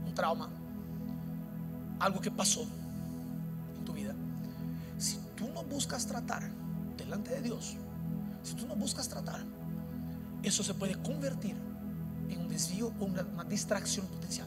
[0.07, 0.49] un trauma,
[1.99, 2.67] algo que pasó
[3.79, 4.15] en tu vida,
[4.97, 6.49] si tú no buscas tratar
[6.97, 7.77] delante de Dios,
[8.43, 9.41] si tú no buscas tratar,
[10.43, 11.57] eso se puede convertir
[12.29, 14.47] en un desvío o una, distracción potencial.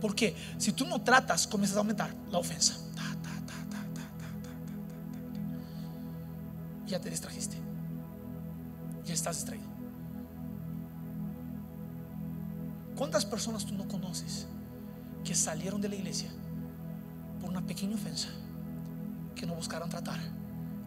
[0.00, 2.74] Porque si tú no tratas, comienzas a aumentar la ofensa.
[6.86, 7.56] Ya te distrajiste.
[9.04, 9.73] Ya estás distraído.
[12.96, 14.46] ¿Cuántas personas tú no conoces
[15.24, 16.30] que salieron de la iglesia
[17.40, 18.28] por una pequeña ofensa
[19.34, 20.20] que no buscaron tratar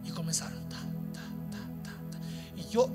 [0.04, 0.66] y comenzaron?
[2.56, 2.90] y yo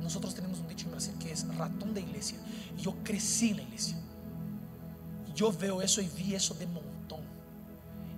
[0.00, 2.38] nosotros tenemos un dicho en Brasil que es ratón de iglesia.
[2.76, 3.96] Yo crecí en la iglesia.
[5.34, 7.20] Yo veo eso y vi eso de montón.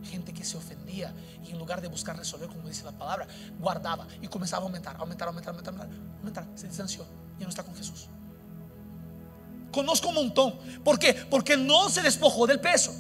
[0.03, 3.27] Gente que se ofendía y en lugar de buscar resolver, como dice la palabra,
[3.59, 6.49] guardaba y comenzaba a aumentar, aumentar, aumentar, aumentar, aumentar, aumentar.
[6.55, 7.05] Se distanció.
[7.38, 8.09] Ya no está con Jesús.
[9.74, 10.54] Conozco un montón.
[10.84, 11.12] ¿Por qué?
[11.12, 12.94] Porque no se despojó del peso.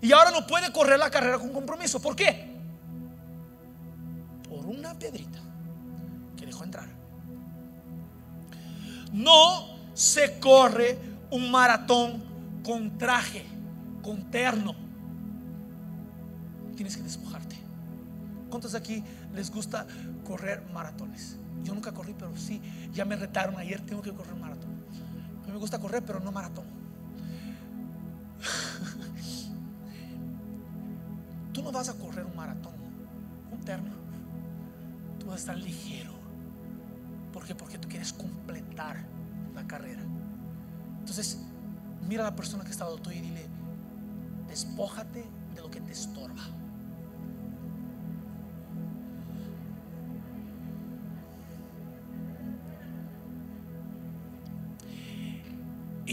[0.00, 2.00] Y ahora no puede correr la carrera con compromiso.
[2.00, 2.56] ¿Por qué?
[4.48, 5.38] Por una piedrita
[6.34, 6.88] que dejó entrar.
[9.12, 10.98] No se corre
[11.30, 12.22] un maratón
[12.64, 13.44] con traje,
[14.02, 14.74] con terno.
[16.74, 17.56] Tienes que despojarte.
[18.48, 19.02] ¿Cuántos aquí
[19.34, 19.86] les gusta
[20.24, 21.36] correr maratones?
[21.62, 22.62] Yo nunca corrí, pero sí,
[22.94, 24.65] ya me retaron ayer, tengo que correr maratón.
[25.56, 26.66] Me gusta correr, pero no maratón.
[31.54, 32.74] Tú no vas a correr un maratón,
[33.50, 33.94] un terno.
[35.18, 36.12] Tú vas a estar ligero.
[37.32, 37.54] ¿Por qué?
[37.54, 39.06] Porque tú quieres completar
[39.54, 40.02] la carrera.
[40.98, 41.38] Entonces,
[42.06, 43.46] mira a la persona que está al lado tuyo y dile,
[44.48, 46.42] despójate de lo que te estorba.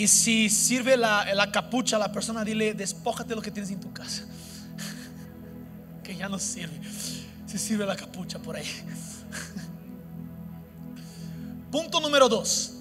[0.03, 3.79] Y si sirve la, la capucha a la persona, dile, despójate lo que tienes en
[3.79, 4.25] tu casa.
[6.03, 6.77] que ya no sirve.
[7.45, 8.65] Si sirve la capucha por ahí.
[11.71, 12.73] Punto número dos.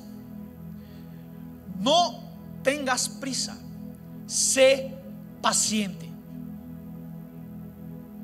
[1.79, 2.25] No
[2.65, 3.57] tengas prisa.
[4.27, 4.93] Sé
[5.41, 6.11] paciente.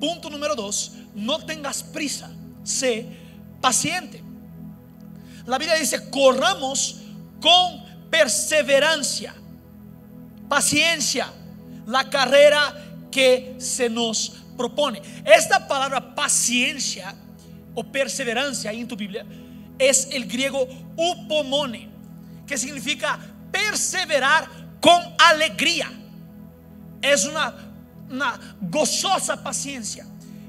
[0.01, 0.95] Punto número dos.
[1.15, 2.33] No tengas prisa.
[2.65, 3.07] Sé
[3.61, 4.25] paciente.
[5.47, 7.03] La Biblia dice, corramos
[7.41, 9.35] con perseverancia,
[10.49, 11.33] paciencia,
[11.87, 12.75] la carrera
[13.11, 15.01] que se nos propone.
[15.25, 17.15] Esta palabra paciencia
[17.75, 19.25] o perseverancia en tu Biblia
[19.79, 20.67] es el griego
[20.97, 21.89] upomone,
[22.47, 23.19] que significa
[23.53, 24.49] perseverar
[24.81, 25.91] con alegría.
[27.01, 27.55] Es una,
[28.11, 30.07] una gozosa paciencia.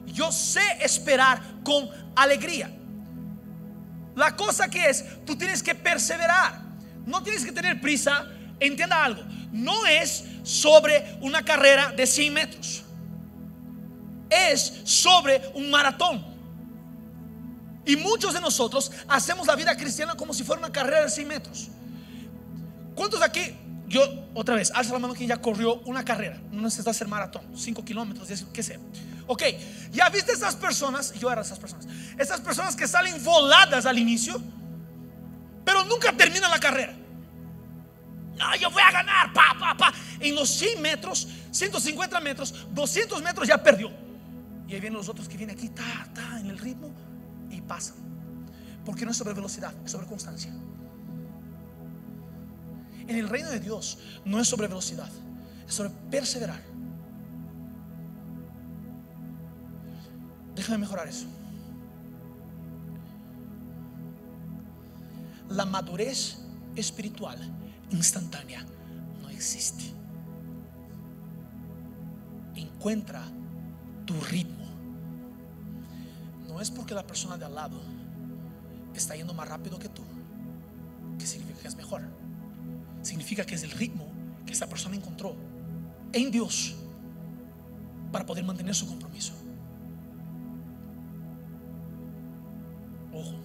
[0.08, 2.72] Yo sé esperar con alegría.
[4.16, 6.69] La cosa que es, tú tienes que perseverar.
[7.10, 8.28] No tienes que tener prisa.
[8.60, 9.24] Entienda algo.
[9.52, 12.84] No es sobre una carrera de 100 metros.
[14.30, 16.24] Es sobre un maratón.
[17.84, 21.28] Y muchos de nosotros hacemos la vida cristiana como si fuera una carrera de 100
[21.28, 21.70] metros.
[22.94, 23.56] ¿Cuántos de aquí?
[23.88, 24.04] Yo,
[24.36, 26.40] otra vez, alza la mano quien ya corrió una carrera.
[26.52, 28.80] No necesita hacer maratón, 5 kilómetros, 10, qué sé.
[29.26, 29.42] Ok,
[29.92, 31.88] ya viste esas personas, yo era esas personas,
[32.20, 34.40] esas personas que salen voladas al inicio
[35.70, 36.96] pero nunca termina la carrera.
[38.40, 39.94] No, yo voy a ganar, pa, pa, pa.
[40.20, 43.92] En los 100 metros, 150 metros, 200 metros ya perdió.
[44.68, 46.92] Y ahí vienen los otros que vienen aquí, ta, ta, en el ritmo
[47.52, 47.98] y pasan.
[48.86, 50.52] Porque no es sobre velocidad, es sobre constancia.
[53.08, 55.10] En el reino de Dios no es sobre velocidad,
[55.68, 56.62] es sobre perseverar.
[60.56, 61.28] Déjame mejorar eso.
[65.50, 66.38] la madurez
[66.76, 67.38] espiritual
[67.92, 68.66] instantánea
[69.22, 69.86] no existe.
[72.56, 73.24] Encuentra
[74.06, 74.66] tu ritmo.
[76.48, 77.80] No es porque la persona de al lado
[78.94, 80.04] está yendo más rápido que tú,
[81.18, 82.02] que significa que es mejor.
[83.02, 84.08] Significa que es el ritmo
[84.46, 85.36] que esa persona encontró
[86.12, 86.76] en Dios
[88.12, 89.34] para poder mantener su compromiso.
[93.14, 93.36] Ojo.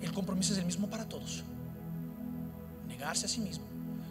[0.00, 1.44] El compromiso es el mismo para todos.
[3.00, 3.64] Negarse a sí mismo,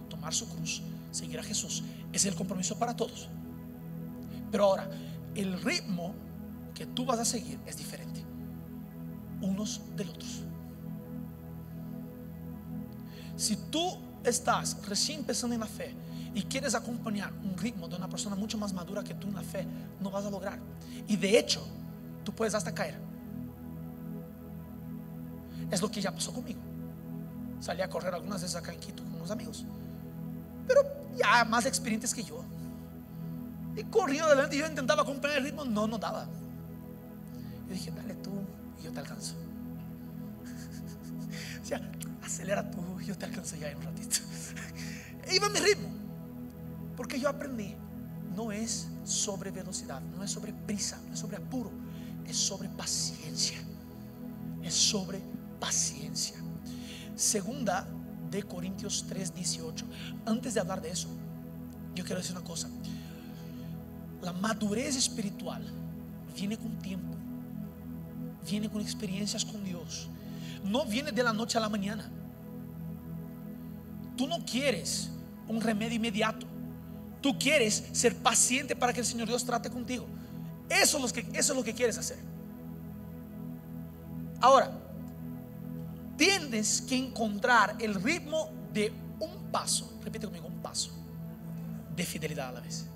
[0.10, 3.30] tomar su cruz, seguir a Jesús, es el compromiso para todos.
[4.52, 4.89] Pero ahora,
[5.36, 6.15] el ritmo
[6.73, 8.23] que tú vas a seguir es diferente,
[9.41, 10.41] unos del otros.
[13.36, 15.93] Si tú estás recién empezando en la fe
[16.34, 19.43] y quieres acompañar un ritmo de una persona mucho más madura que tú en la
[19.43, 19.67] fe,
[19.99, 20.58] no vas a lograr.
[21.08, 21.63] Y de hecho,
[22.23, 22.99] tú puedes hasta caer.
[25.69, 26.69] Es lo que ya pasó conmigo.
[27.60, 29.65] Salí a correr algunas veces acá en Quito con unos amigos.
[30.67, 30.82] Pero
[31.15, 32.43] ya más experientes que yo.
[33.76, 35.65] Y corriendo adelante yo intentaba acompañar el ritmo.
[35.65, 36.26] No, no daba.
[37.67, 38.32] Yo dije, dale tú
[38.80, 39.36] y yo te alcanzo.
[41.62, 41.82] o sea,
[42.24, 44.17] acelera tú y yo te alcanzo ya en un ratito.
[45.32, 45.89] Iba a mi ritmo.
[46.95, 47.76] Porque yo aprendí.
[48.36, 51.72] No es sobre velocidad, no es sobre prisa, no es sobre apuro,
[52.28, 53.58] es sobre paciencia,
[54.63, 55.22] es sobre
[55.60, 56.38] paciencia.
[57.20, 57.86] Segunda
[58.32, 59.86] de Corintios 3, 18.
[60.26, 61.10] Antes de hablar de eso,
[61.94, 62.70] yo quiero decir una cosa.
[64.22, 65.62] La madurez espiritual
[66.34, 67.14] viene con tiempo,
[68.50, 70.08] viene con experiencias con Dios.
[70.64, 72.10] No viene de la noche a la mañana.
[74.16, 75.10] Tú no quieres
[75.50, 76.48] un remedio inmediato.
[77.20, 80.08] Tú quieres ser paciente para que el Señor Dios trate contigo.
[80.70, 82.20] Eso es lo que, eso es lo que quieres hacer.
[84.40, 84.79] Ahora,
[86.50, 90.92] tienes que encontrar el ritmo de un paso, repite conmigo, un paso
[91.96, 92.88] de fidelidad a la vez.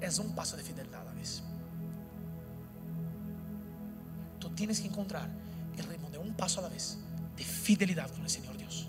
[0.00, 1.40] Es un paso de fidelidad a la vez.
[4.40, 5.28] Tú tienes que encontrar
[5.76, 6.98] el ritmo de un paso a la vez
[7.36, 8.88] de fidelidad con el Señor Dios.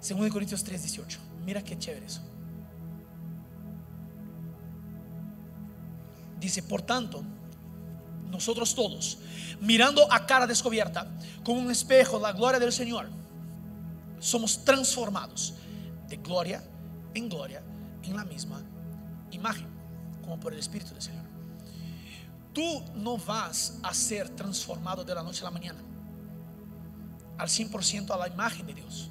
[0.00, 1.20] Segundo de Corintios 3, 18.
[1.44, 2.22] Mira qué chévere eso.
[6.40, 7.22] Dice, por tanto,
[8.30, 9.18] nosotros todos,
[9.60, 11.06] mirando a cara descubierta,
[11.44, 13.08] como un espejo, la gloria del Señor,
[14.18, 15.54] somos transformados
[16.08, 16.62] de gloria
[17.14, 17.62] en gloria
[18.02, 18.62] en la misma
[19.30, 19.66] imagen,
[20.22, 21.24] como por el Espíritu del Señor.
[22.52, 25.80] Tú no vas a ser transformado de la noche a la mañana
[27.38, 29.10] al 100% a la imagen de Dios.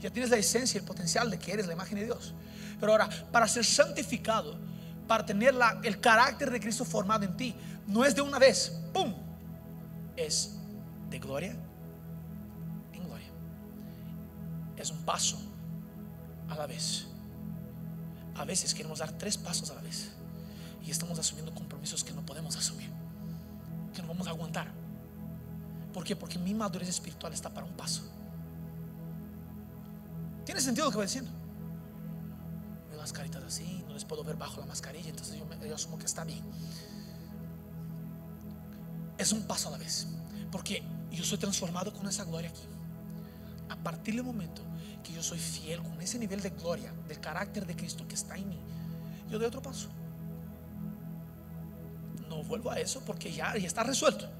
[0.00, 2.34] Ya tienes la esencia y el potencial de que eres la imagen de Dios.
[2.80, 4.58] Pero ahora, para ser santificado,
[5.06, 7.54] para tener el carácter de Cristo formado en ti,
[7.86, 9.14] no es de una vez, ¡pum!
[10.16, 10.56] Es
[11.10, 11.56] de gloria
[12.92, 13.28] en gloria.
[14.76, 15.38] Es un paso
[16.48, 17.06] a la vez.
[18.34, 20.12] A veces queremos dar tres pasos a la vez
[20.84, 22.90] y estamos asumiendo compromisos que no podemos asumir,
[23.94, 24.68] que no vamos a aguantar.
[25.92, 26.16] ¿Por qué?
[26.16, 28.02] Porque mi madurez espiritual está para un paso.
[30.44, 31.30] ¿Tiene sentido lo que voy diciendo?
[33.02, 36.22] Las caritas así, no les puedo ver bajo la mascarilla, entonces yo, asumo que está
[36.22, 36.40] bien.
[39.18, 40.06] Es un paso a la vez,
[40.52, 42.62] porque yo soy transformado con esa gloria aquí.
[43.70, 44.62] A partir del momento
[45.02, 48.36] que yo soy fiel con ese nivel de gloria, del carácter de Cristo que está
[48.36, 48.60] en mí,
[49.28, 49.88] yo doy otro paso.
[52.28, 54.30] No vuelvo a eso porque ya, ya está resuelto.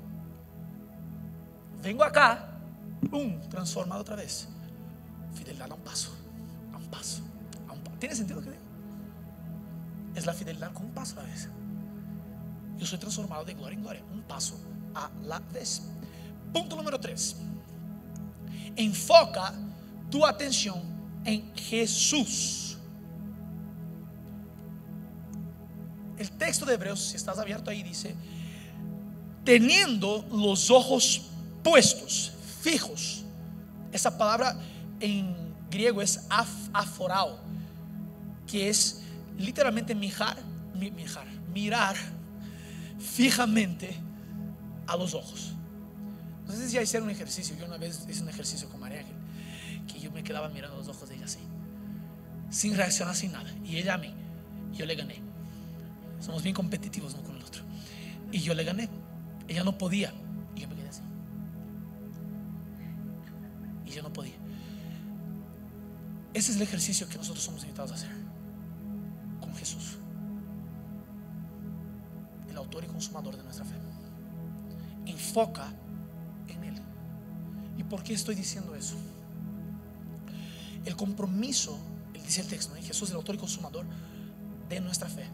[1.83, 2.61] Vengo acá,
[3.11, 3.41] ¡pum!
[3.49, 4.47] transformado otra vez.
[5.35, 6.13] Fidelidad a un paso,
[6.73, 7.32] a un paso.
[8.03, 8.63] ¿Tiene sentido que digo?
[10.17, 11.49] Es la fidelidad con un paso a la vez.
[12.77, 14.59] Yo soy transformado de gloria en gloria, un paso
[14.93, 15.83] a la vez.
[16.53, 17.37] Punto número tres.
[18.75, 19.55] Enfoca
[20.11, 20.83] tu atención
[21.25, 22.77] en Jesús.
[26.19, 28.17] El texto de Hebreos, si estás abierto ahí, dice,
[29.45, 31.31] teniendo los ojos
[31.63, 33.23] puestos, fijos.
[33.93, 34.57] Esa palabra
[34.99, 35.37] en
[35.71, 37.39] griego es af- aforao,
[38.53, 39.01] que es
[39.39, 40.37] literalmente mijar,
[40.75, 41.97] mi- mijar, mirar
[42.99, 43.97] fijamente
[44.87, 45.55] a los ojos.
[46.47, 47.57] No sé si ya hicieron un ejercicio.
[47.57, 49.17] Yo una vez hice un ejercicio con María Ángel,
[49.91, 51.39] que yo me quedaba mirando los ojos de ella así,
[52.51, 53.51] sin reaccionar, sin nada.
[53.65, 54.13] Y ella a mí,
[54.75, 55.23] yo le gané.
[56.21, 57.63] Somos bien competitivos uno con el otro.
[58.33, 58.91] Y yo le gané.
[59.49, 60.13] Ella no podía.
[60.55, 61.01] Y yo me quedé así.
[63.87, 64.35] Y yo no podía.
[66.35, 68.22] Ese es el ejercicio que nosotros somos invitados a hacer
[69.63, 69.99] Jesús,
[72.51, 73.77] el autor y consumador de nuestra fe.
[75.07, 75.73] Enfoca
[76.49, 76.75] en Él.
[77.79, 78.97] ¿Y por qué estoy diciendo eso?
[80.85, 81.79] El compromiso,
[82.13, 82.83] dice el texto, ¿no?
[82.83, 83.87] Jesús es el autor y consumador
[84.69, 85.27] de nuestra fe.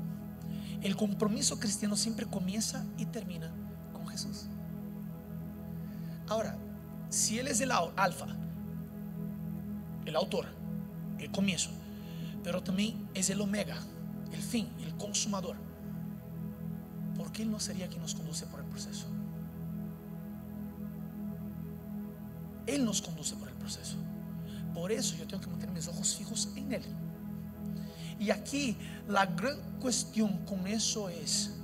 [0.82, 3.50] El compromiso cristiano siempre comienza y termina
[3.94, 4.44] con Jesús.
[6.28, 6.58] Ahora,
[7.08, 8.26] si Él es el al- alfa,
[10.04, 10.44] el autor,
[11.18, 11.70] el comienzo,
[12.44, 13.78] pero también es el omega,
[14.48, 15.56] fin, el consumador,
[17.16, 19.06] ¿por qué Él no sería quien nos conduce por el proceso?
[22.66, 23.96] Él nos conduce por el proceso.
[24.74, 26.82] Por eso yo tengo que mantener mis ojos fijos en Él.
[28.18, 28.76] Y aquí
[29.08, 31.54] la gran cuestión con eso es,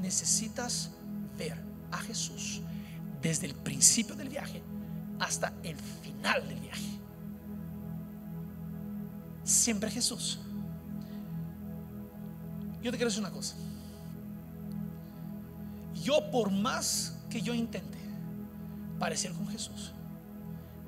[0.00, 0.90] necesitas
[1.36, 2.62] ver a Jesús
[3.20, 4.62] desde el principio del viaje
[5.18, 6.98] hasta el final del viaje.
[9.44, 10.38] Siempre Jesús.
[12.82, 13.56] Yo te quiero decir una cosa.
[16.02, 17.98] Yo por más que yo intente
[18.98, 19.92] parecer con Jesús,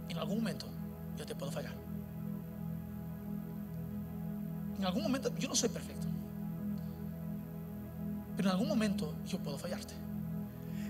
[0.09, 0.67] en algún momento
[1.17, 1.83] yo te puedo fallar.
[4.79, 6.09] En algún momento, yo no soy perfecto,
[8.37, 9.95] pero en algún momento yo puedo fallarte.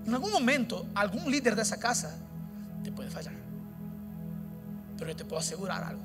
[0.06, 2.16] En algún momento, algún líder de esa casa
[2.82, 3.34] te puede fallar.
[4.96, 6.02] Pero yo te puedo asegurar algo,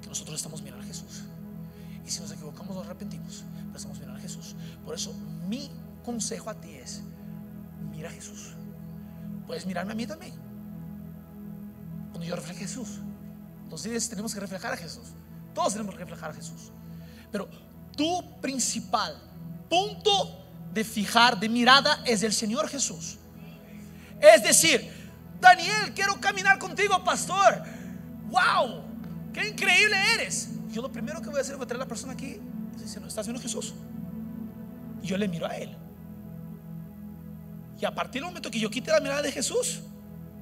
[0.00, 1.24] que nosotros estamos mirando a Jesús.
[2.06, 4.54] Y si nos equivocamos, nos arrepentimos, pero estamos mirando a Jesús.
[4.84, 5.14] Por eso,
[5.48, 5.70] mi
[6.04, 7.02] consejo a ti es,
[7.90, 8.54] mira a Jesús.
[9.46, 10.34] Puedes mirarme a mí también.
[12.10, 13.00] Cuando yo refleje a Jesús.
[13.64, 15.08] Entonces tenemos que reflejar a Jesús.
[15.54, 16.72] Todos tenemos que reflejar a Jesús.
[17.30, 17.48] Pero
[17.96, 19.16] tu principal
[19.68, 23.18] punto de fijar de mirada es el Señor Jesús.
[24.20, 24.90] Es decir,
[25.40, 27.62] Daniel, quiero caminar contigo, pastor.
[28.28, 28.84] Wow,
[29.32, 30.51] qué increíble eres.
[30.72, 32.40] Yo lo primero que voy a hacer, voy a traer a la persona aquí
[32.78, 33.74] diciendo, ¿estás viendo a Jesús?
[35.02, 35.76] Y yo le miro a él.
[37.78, 39.80] Y a partir del momento que yo quite la mirada de Jesús,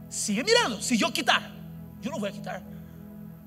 [0.08, 0.80] sigue mirando.
[0.80, 1.50] Si yo quitar,
[2.00, 2.62] yo no voy a quitar.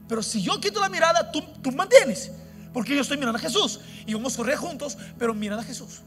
[0.10, 2.32] Pero si yo quito la mirada, tú, tú mantienes.
[2.74, 3.80] Porque yo estoy mirando a Jesús.
[4.06, 6.02] Y vamos a correr juntos, pero mirando a Jesús.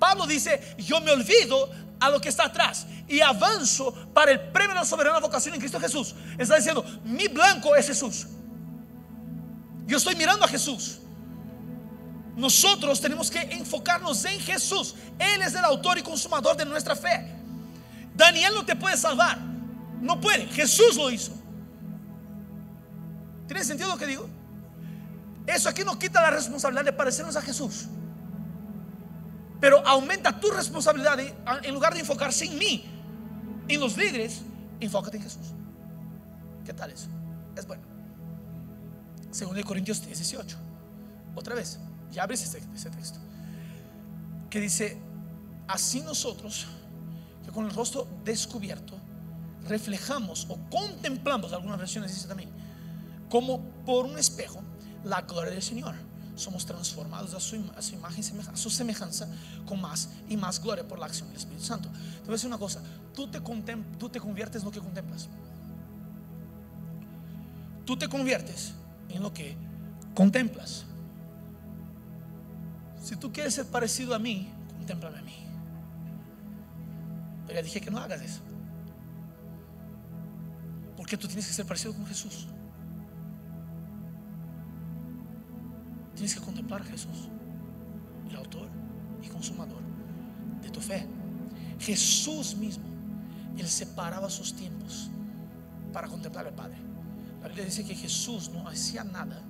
[0.00, 4.70] Pablo dice, yo me olvido a lo que está atrás y avanzo para el premio
[4.70, 6.14] de la soberana vocación en Cristo Jesús.
[6.36, 8.26] Está diciendo, mi blanco es Jesús.
[9.86, 10.98] Yo estoy mirando a Jesús.
[12.36, 14.94] Nosotros tenemos que enfocarnos en Jesús.
[15.18, 17.32] Él es el autor y consumador de nuestra fe.
[18.14, 19.38] Daniel no te puede salvar.
[20.00, 20.46] No puede.
[20.46, 21.32] Jesús lo hizo.
[23.46, 24.28] ¿Tiene sentido lo que digo?
[25.46, 27.86] Eso aquí no quita la responsabilidad de parecernos a Jesús.
[29.60, 31.18] Pero aumenta tu responsabilidad
[31.62, 32.84] en lugar de enfocarse en mí,
[33.68, 34.42] en los líderes,
[34.80, 35.46] enfócate en Jesús.
[36.64, 37.06] ¿Qué tal eso?
[37.56, 37.95] Es bueno.
[39.36, 40.56] Segundo de Corintios 10, 18.
[41.34, 41.78] Otra vez,
[42.10, 43.18] ya abres ese, texto.
[44.48, 44.96] Que dice,
[45.68, 46.66] así nosotros,
[47.44, 48.94] que con el rostro descubierto,
[49.68, 52.48] reflejamos o contemplamos, algunas versiones dice también,
[53.28, 54.62] como por un espejo,
[55.04, 55.94] la gloria del Señor.
[56.34, 59.28] Somos transformados a su, imagen, a su semejanza,
[59.66, 61.90] con más y más gloria por la acción del Espíritu Santo.
[61.90, 62.80] Te voy a decir una cosa,
[63.14, 63.38] tú te,
[63.98, 65.28] tú te conviertes en lo que contemplas.
[67.84, 68.72] Tú te conviertes
[69.08, 69.56] en lo que
[70.14, 70.86] contemplas.
[73.00, 75.36] Si tú quieres ser parecido a mí, contémplame a mí.
[77.46, 78.40] Pero ya dije que no hagas eso.
[80.96, 82.48] Porque tú tienes que ser parecido con Jesús.
[86.14, 87.28] Tienes que contemplar a Jesús,
[88.28, 88.68] el autor
[89.22, 89.82] y consumador
[90.62, 91.06] de tu fe.
[91.78, 92.86] Jesús mismo,
[93.56, 95.10] Él separaba sus tiempos
[95.92, 96.85] para contemplar al Padre.
[97.56, 99.42] Biblia dice que Jesús no hacía nada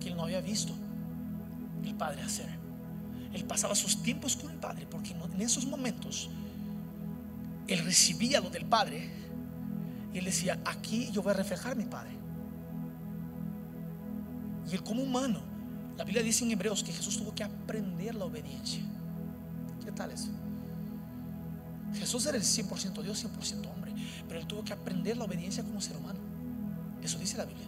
[0.00, 0.72] que Él no había visto
[1.84, 2.48] el Padre hacer.
[3.34, 6.30] Él pasaba sus tiempos con el Padre porque en esos momentos
[7.66, 9.10] Él recibía lo del Padre
[10.14, 12.16] y Él decía, aquí yo voy a reflejar mi Padre.
[14.70, 15.42] Y Él como humano,
[15.98, 18.82] la Biblia dice en Hebreos que Jesús tuvo que aprender la obediencia.
[19.84, 20.30] ¿Qué tal eso?
[21.92, 23.81] Jesús era el 100% Dios, 100% hombre,
[24.28, 26.18] pero Él tuvo que aprender la obediencia como ser humano.
[27.02, 27.66] Eso dice la Biblia.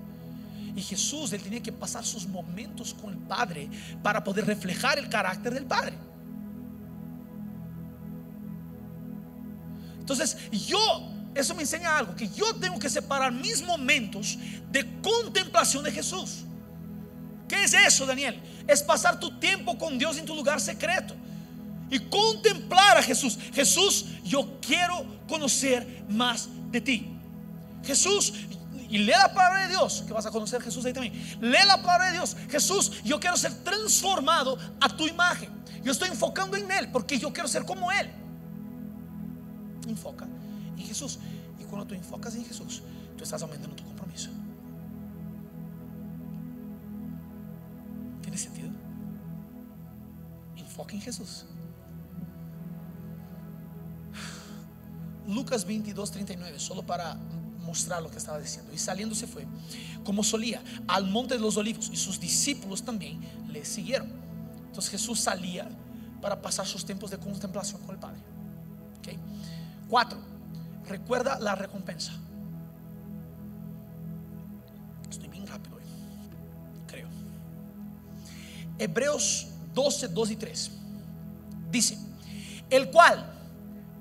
[0.76, 3.68] Y Jesús, Él tenía que pasar sus momentos con el Padre
[4.02, 5.96] para poder reflejar el carácter del Padre.
[9.98, 14.36] Entonces, yo, eso me enseña algo, que yo tengo que separar mis momentos
[14.70, 16.44] de contemplación de Jesús.
[17.48, 18.42] ¿Qué es eso, Daniel?
[18.66, 21.14] Es pasar tu tiempo con Dios en tu lugar secreto
[21.94, 23.38] y contemplar a Jesús.
[23.52, 27.16] Jesús, yo quiero conocer más de ti.
[27.84, 28.32] Jesús,
[28.88, 31.14] y lee la palabra de Dios, que vas a conocer a Jesús ahí también.
[31.40, 32.36] Lee la palabra de Dios.
[32.50, 35.50] Jesús, yo quiero ser transformado a tu imagen.
[35.84, 38.10] Yo estoy enfocando en Él porque yo quiero ser como Él.
[39.86, 40.26] Enfoca
[40.76, 41.20] en Jesús.
[41.60, 42.82] Y cuando tú enfocas en Jesús,
[43.16, 44.30] tú estás aumentando tu compromiso.
[48.20, 48.70] ¿Tiene sentido?
[50.56, 51.44] Enfoca en Jesús.
[55.26, 57.16] Lucas 22, 39, solo para
[57.64, 58.72] mostrar lo que estaba diciendo.
[58.72, 59.46] Y saliendo se fue,
[60.04, 61.90] como solía, al monte de los olivos.
[61.92, 64.12] Y sus discípulos también le siguieron.
[64.66, 65.68] Entonces Jesús salía
[66.20, 68.20] para pasar sus tiempos de contemplación con el Padre.
[68.98, 69.18] ¿Okay?
[69.88, 70.18] Cuatro,
[70.86, 72.12] recuerda la recompensa.
[75.10, 75.82] Estoy bien rápido, hoy,
[76.86, 77.08] creo.
[78.78, 80.70] Hebreos 12, 2 y 3.
[81.70, 81.98] Dice,
[82.70, 83.32] el cual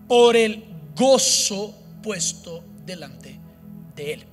[0.07, 3.39] por el gozo puesto delante
[3.95, 4.25] de Él.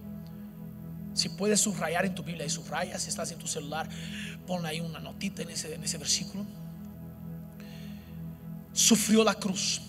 [1.15, 3.89] Si puedes subrayar en tu Biblia y subraya, si estás en tu celular,
[4.47, 6.47] pon ahí una notita en ese, en ese versículo.
[8.73, 9.81] Sufrió la cruz,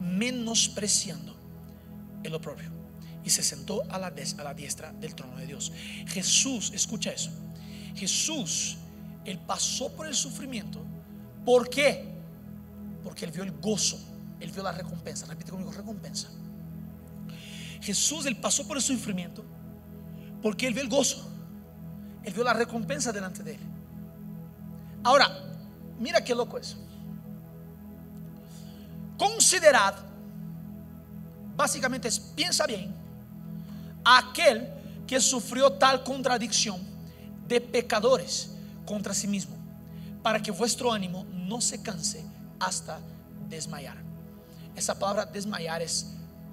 [0.00, 1.36] menospreciando
[2.22, 2.70] el oprobio,
[3.24, 4.06] y se sentó a la,
[4.38, 5.72] a la diestra del trono de Dios.
[6.06, 7.30] Jesús, escucha eso.
[7.94, 8.78] Jesús,
[9.24, 10.80] Él pasó por el sufrimiento.
[11.44, 12.04] ¿Por qué?
[13.02, 13.98] Porque Él vio el gozo,
[14.40, 15.26] Él vio la recompensa.
[15.26, 16.28] Repite conmigo, recompensa.
[17.80, 19.44] Jesús, Él pasó por el sufrimiento
[20.42, 21.28] porque Él vio el gozo.
[22.24, 23.60] Él vio la recompensa delante de Él.
[25.02, 25.28] Ahora,
[25.98, 26.76] mira qué loco es.
[29.18, 29.94] Considerad,
[31.56, 32.94] básicamente es, piensa bien,
[34.04, 34.72] aquel
[35.06, 36.80] que sufrió tal contradicción
[37.46, 38.52] de pecadores
[38.86, 39.56] contra sí mismo,
[40.22, 42.24] para que vuestro ánimo no se canse
[42.58, 42.98] hasta
[43.48, 44.09] desmayar.
[44.80, 46.06] Esa palabra desmayar es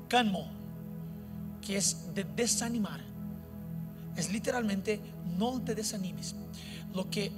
[0.09, 0.47] canmo,
[1.61, 2.99] que es de desanimar.
[4.17, 4.99] Es literalmente
[5.38, 6.36] no te desanimes.
[6.93, 7.32] Lo que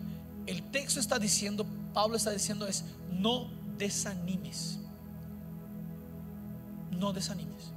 [0.47, 1.63] el texto está diciendo,
[1.93, 4.79] Pablo está diciendo es no desanimes.
[6.89, 7.71] No desanimes.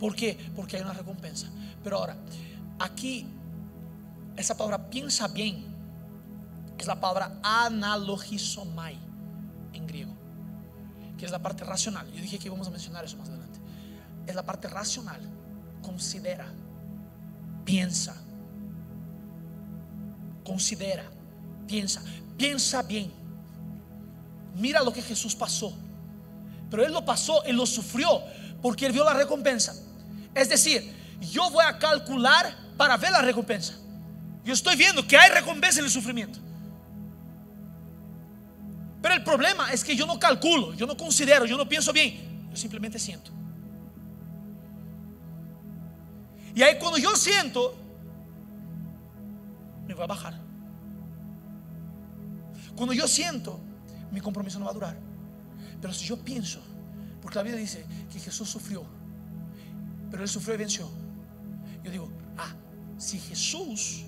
[0.00, 0.36] ¿Por qué?
[0.56, 1.48] Porque hay una recompensa.
[1.84, 2.16] Pero ahora,
[2.80, 3.24] aquí,
[4.36, 5.64] esa palabra piensa bien,
[6.76, 9.09] es la palabra analogizomai
[11.20, 12.10] que es la parte racional.
[12.14, 13.60] Yo dije que íbamos a mencionar eso más adelante.
[14.26, 15.20] Es la parte racional.
[15.82, 16.46] Considera,
[17.62, 18.16] piensa,
[20.42, 21.04] considera,
[21.66, 22.02] piensa,
[22.38, 23.12] piensa bien.
[24.56, 25.74] Mira lo que Jesús pasó.
[26.70, 28.22] Pero Él lo pasó, Él lo sufrió
[28.62, 29.74] porque Él vio la recompensa.
[30.34, 30.90] Es decir,
[31.20, 33.74] yo voy a calcular para ver la recompensa.
[34.42, 36.38] Yo estoy viendo que hay recompensa en el sufrimiento.
[39.02, 42.48] Pero el problema es que yo no calculo, yo no considero, yo no pienso bien,
[42.50, 43.30] yo simplemente siento.
[46.54, 47.74] Y ahí cuando yo siento,
[49.86, 50.38] me va a bajar.
[52.76, 53.60] Cuando yo siento,
[54.10, 54.96] mi compromiso no va a durar.
[55.80, 56.60] Pero si yo pienso,
[57.22, 58.84] porque la Biblia dice que Jesús sufrió,
[60.10, 60.88] pero Él sufrió y venció.
[61.82, 62.52] Yo digo, ah,
[62.98, 64.02] si Jesús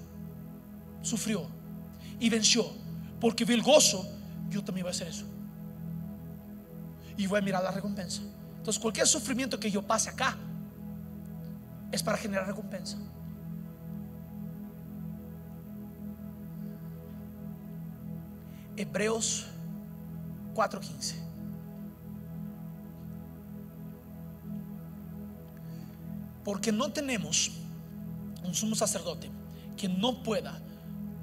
[1.00, 1.46] sufrió
[2.20, 2.70] y venció
[3.20, 4.06] porque vi el gozo,
[4.52, 5.24] yo también voy a hacer eso.
[7.16, 8.22] Y voy a mirar la recompensa.
[8.56, 10.36] Entonces cualquier sufrimiento que yo pase acá
[11.90, 12.96] es para generar recompensa.
[18.76, 19.46] Hebreos
[20.54, 21.16] 4:15.
[26.44, 27.52] Porque no tenemos
[28.42, 29.30] un sumo sacerdote
[29.76, 30.60] que no pueda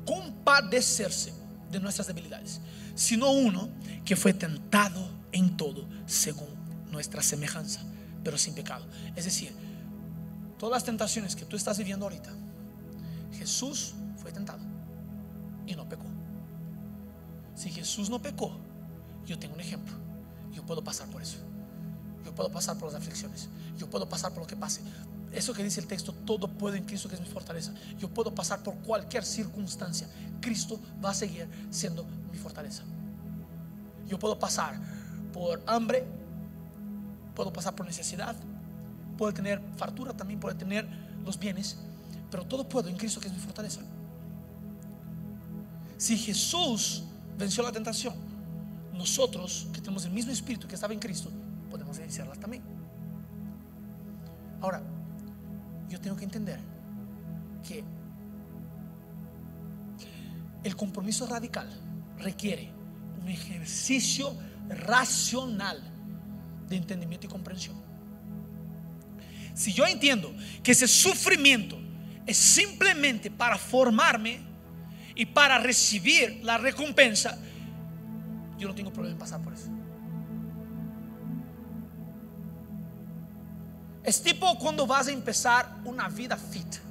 [0.06, 1.39] compadecerse
[1.72, 2.62] de nuestras debilidades,
[2.96, 3.70] sino uno
[4.06, 6.50] que fue tentado en todo según
[6.92, 7.82] nuestra semejanza,
[8.24, 8.86] pero sin pecado.
[9.16, 9.54] Es decir,
[10.58, 12.32] todas las tentaciones que tú estás viviendo ahorita,
[13.34, 14.64] Jesús fue tentado
[15.66, 16.06] y no pecó.
[17.56, 18.52] Si Jesús no pecó,
[19.26, 19.94] yo tengo un ejemplo.
[20.52, 21.38] Yo puedo pasar por eso.
[22.26, 23.50] Yo puedo pasar por las aflicciones.
[23.78, 24.82] Yo puedo pasar por lo que pase.
[25.32, 27.74] Eso que dice el texto, todo puedo en Cristo que es mi fortaleza.
[28.00, 30.08] Yo puedo pasar por cualquier circunstancia.
[30.40, 32.84] Cristo va a seguir siendo mi fortaleza.
[34.08, 34.80] Yo puedo pasar
[35.34, 36.06] por hambre,
[37.36, 38.36] puedo pasar por necesidad,
[39.18, 40.88] puedo tener fartura también, puedo tener
[41.26, 41.78] los bienes,
[42.32, 43.82] pero todo puedo en Cristo que es mi fortaleza.
[45.98, 47.04] Si Jesús
[47.38, 48.14] venció la tentación,
[48.94, 51.30] nosotros que tenemos el mismo espíritu que estaba en Cristo,
[51.70, 52.64] podemos vencerla también.
[54.62, 54.82] Ahora,
[55.90, 56.60] yo tengo que entender
[57.68, 57.84] que
[60.64, 61.70] el compromiso radical
[62.18, 62.72] requiere
[63.22, 64.36] un ejercicio
[64.70, 65.82] racional
[66.68, 67.82] de entendimiento y comprensión.
[69.54, 70.34] Si yo entiendo
[70.64, 71.78] que ese sufrimiento
[72.26, 74.40] es simplemente para formarme
[75.16, 77.38] y para recibir la recompensa,
[78.58, 79.70] yo no tengo problema en pasar por eso.
[84.04, 86.89] Es tipo cuando vas a empezar una vida fit.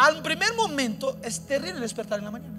[0.00, 2.58] Al primer momento es terrible despertar en la mañana.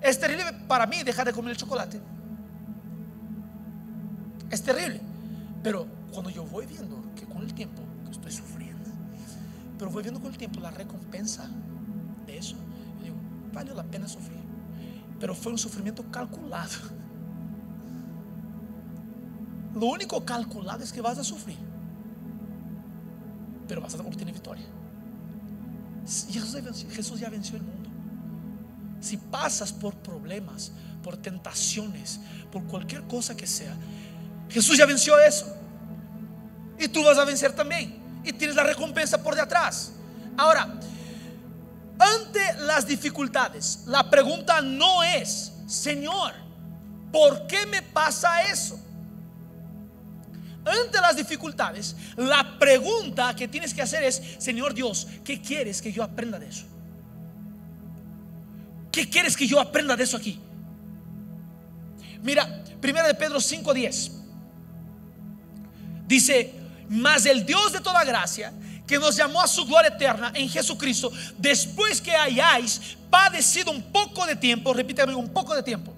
[0.00, 2.00] Es terrible para mí dejar de comer el chocolate.
[4.48, 5.02] Es terrible.
[5.62, 8.88] Pero cuando yo voy viendo que con el tiempo que estoy sufriendo,
[9.78, 11.46] pero voy viendo con el tiempo la recompensa
[12.24, 12.56] de eso,
[12.96, 13.16] yo digo,
[13.52, 14.40] vale la pena sufrir.
[15.20, 16.70] Pero fue un sufrimiento calculado.
[19.74, 21.58] Lo único calculado es que vas a sufrir,
[23.68, 24.64] pero vas a obtener victoria.
[26.06, 27.90] Jesús ya venció el mundo.
[29.00, 30.72] Si pasas por problemas,
[31.02, 33.74] por tentaciones, por cualquier cosa que sea,
[34.48, 35.46] Jesús ya venció eso.
[36.78, 38.00] Y tú vas a vencer también.
[38.24, 39.92] Y tienes la recompensa por detrás.
[40.36, 40.80] Ahora,
[41.98, 46.32] ante las dificultades, la pregunta no es, Señor,
[47.12, 48.78] ¿por qué me pasa eso?
[50.64, 55.92] Ante las dificultades, la pregunta que tienes que hacer es, Señor Dios, ¿qué quieres que
[55.92, 56.64] yo aprenda de eso?
[58.92, 60.38] ¿Qué quieres que yo aprenda de eso aquí?
[62.22, 64.12] Mira, primera de Pedro 5:10.
[66.06, 66.54] Dice,
[66.88, 68.52] mas el Dios de toda gracia,
[68.86, 74.26] que nos llamó a su gloria eterna en Jesucristo, después que hayáis padecido un poco
[74.26, 75.94] de tiempo, repítame, un poco de tiempo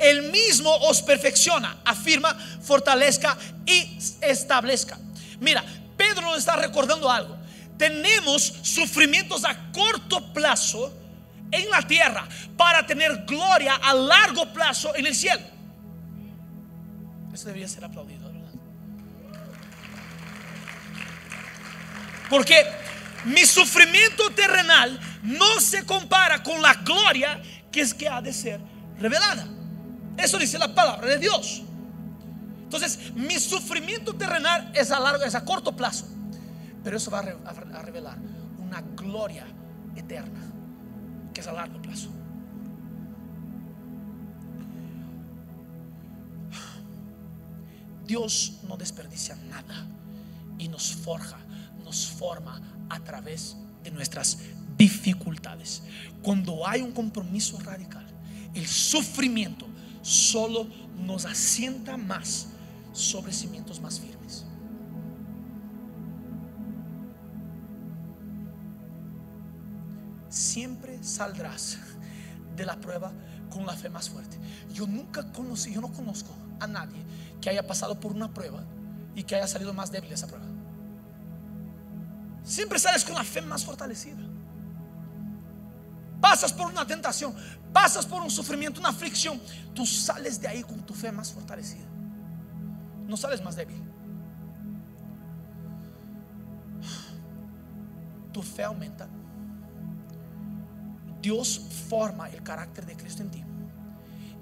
[0.00, 3.36] el mismo os perfecciona, afirma, fortalezca
[3.66, 4.98] y establezca.
[5.40, 5.64] Mira,
[5.96, 7.38] Pedro nos está recordando algo.
[7.76, 10.92] Tenemos sufrimientos a corto plazo
[11.50, 12.26] en la tierra
[12.56, 15.42] para tener gloria a largo plazo en el cielo.
[17.32, 18.50] Eso debería ser aplaudido, ¿verdad?
[22.28, 22.66] Porque
[23.24, 27.40] mi sufrimiento terrenal no se compara con la gloria
[27.70, 28.60] que es que ha de ser
[28.98, 29.59] revelada.
[30.22, 31.62] Eso dice la palabra de Dios.
[32.62, 36.06] Entonces, mi sufrimiento terrenal es a largo, es a corto plazo,
[36.84, 38.18] pero eso va a revelar
[38.58, 39.46] una gloria
[39.96, 40.40] eterna
[41.34, 42.10] que es a largo plazo.
[48.06, 49.86] Dios no desperdicia nada
[50.58, 51.38] y nos forja,
[51.84, 54.38] nos forma a través de nuestras
[54.76, 55.82] dificultades.
[56.22, 58.06] Cuando hay un compromiso radical,
[58.52, 59.69] el sufrimiento
[60.02, 62.48] solo nos asienta más
[62.92, 64.44] sobre cimientos más firmes.
[70.28, 71.78] Siempre saldrás
[72.56, 73.12] de la prueba
[73.50, 74.38] con la fe más fuerte.
[74.72, 76.30] Yo nunca conocí, yo no conozco
[76.60, 77.02] a nadie
[77.40, 78.62] que haya pasado por una prueba
[79.14, 80.46] y que haya salido más débil de esa prueba.
[82.44, 84.29] Siempre sales con la fe más fortalecida.
[86.20, 87.34] Pasas por una tentación,
[87.72, 89.40] pasas por un sufrimiento, una aflicción.
[89.74, 91.86] Tú sales de ahí con tu fe más fortalecida.
[93.06, 93.82] No sales más débil.
[98.32, 99.08] Tu fe aumenta.
[101.20, 103.44] Dios forma el carácter de Cristo en ti.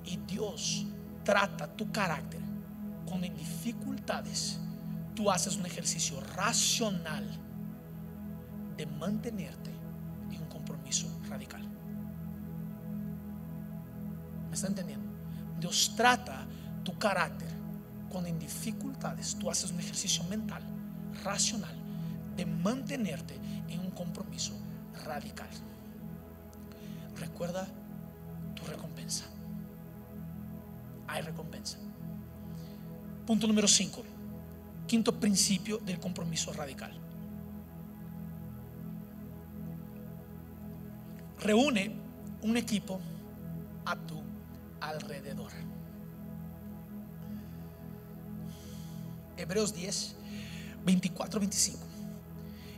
[0.05, 0.87] Y Dios
[1.25, 2.41] trata tu carácter
[3.07, 4.59] cuando en dificultades
[5.15, 7.27] tú haces un ejercicio racional
[8.77, 9.68] de mantenerte
[14.59, 15.09] está entendiendo?
[15.59, 16.47] Dios trata
[16.85, 17.49] tu carácter
[18.09, 20.63] cuando en dificultades tú haces un ejercicio mental,
[21.23, 21.75] racional,
[22.37, 23.35] de mantenerte
[23.69, 24.53] en un compromiso
[25.05, 25.49] radical.
[27.19, 27.67] Recuerda
[28.55, 29.25] tu recompensa.
[31.07, 31.79] Hay recompensa.
[33.27, 34.03] Punto número 5.
[34.87, 36.93] Quinto principio del compromiso radical.
[41.41, 41.95] Reúne
[42.43, 43.01] un equipo
[43.85, 44.18] a tu
[44.89, 45.53] alrededor.
[49.37, 50.17] Hebreos 10,
[50.85, 51.79] 24, 25.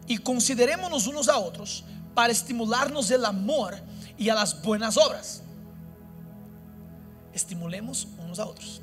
[0.07, 1.85] Y considerémonos unos a otros
[2.15, 3.77] para estimularnos el amor
[4.19, 5.43] y a las buenas obras.
[7.33, 8.83] Estimulemos unos a otros.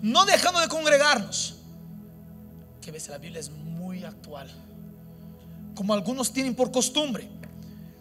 [0.00, 1.56] No dejando de congregarnos,
[2.80, 4.48] que a veces la Biblia es muy actual,
[5.74, 7.28] como algunos tienen por costumbre,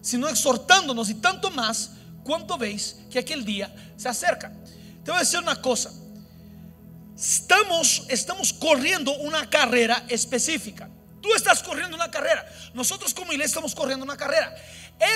[0.01, 1.96] sino exhortándonos y tanto más
[2.27, 4.51] cuanto veis que aquel día se acerca.
[5.03, 5.89] Te voy a decir una cosa.
[7.15, 10.89] Estamos, estamos corriendo una carrera específica.
[11.21, 12.45] Tú estás corriendo una carrera.
[12.73, 14.53] Nosotros como iglesia estamos corriendo una carrera.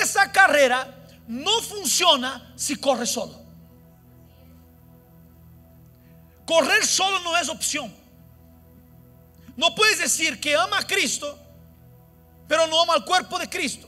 [0.02, 3.42] Esa carrera no funciona si corres solo.
[6.46, 7.94] Correr solo no es opción.
[9.54, 11.38] No puedes decir que ama a Cristo,
[12.48, 13.86] pero no ama al cuerpo de Cristo.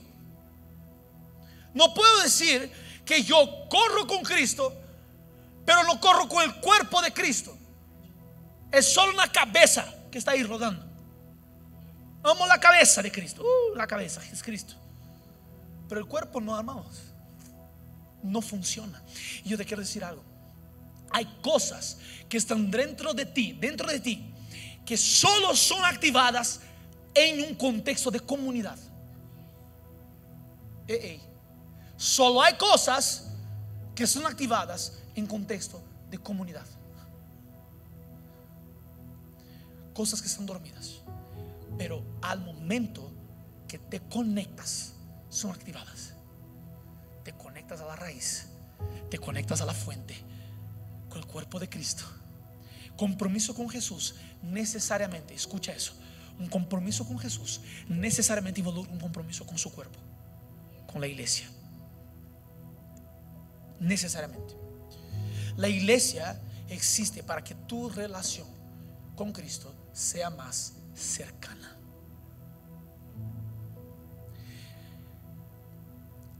[1.73, 4.73] No puedo decir que yo corro con Cristo,
[5.65, 7.55] pero no corro con el cuerpo de Cristo.
[8.71, 10.85] Es solo una cabeza que está ahí rodando.
[12.23, 13.43] Amo la cabeza de Cristo.
[13.43, 14.73] Uh, la cabeza es Cristo.
[15.87, 17.13] Pero el cuerpo no amamos.
[18.23, 19.03] No funciona.
[19.43, 20.23] Y yo te quiero decir algo.
[21.11, 24.33] Hay cosas que están dentro de ti, dentro de ti,
[24.85, 26.61] que solo son activadas
[27.13, 28.77] en un contexto de comunidad.
[31.97, 33.31] Solo hay cosas
[33.93, 36.65] que son activadas en contexto de comunidad.
[39.93, 41.01] Cosas que están dormidas.
[41.77, 43.11] Pero al momento
[43.67, 44.93] que te conectas,
[45.29, 46.13] son activadas.
[47.23, 48.47] Te conectas a la raíz,
[49.09, 50.15] te conectas a la fuente,
[51.09, 52.03] con el cuerpo de Cristo.
[52.95, 55.93] Compromiso con Jesús necesariamente, escucha eso,
[56.39, 59.99] un compromiso con Jesús necesariamente involucra un compromiso con su cuerpo,
[60.91, 61.49] con la iglesia.
[63.79, 64.55] Necesariamente.
[65.57, 68.47] La iglesia existe para que tu relación
[69.15, 71.75] con Cristo sea más cercana.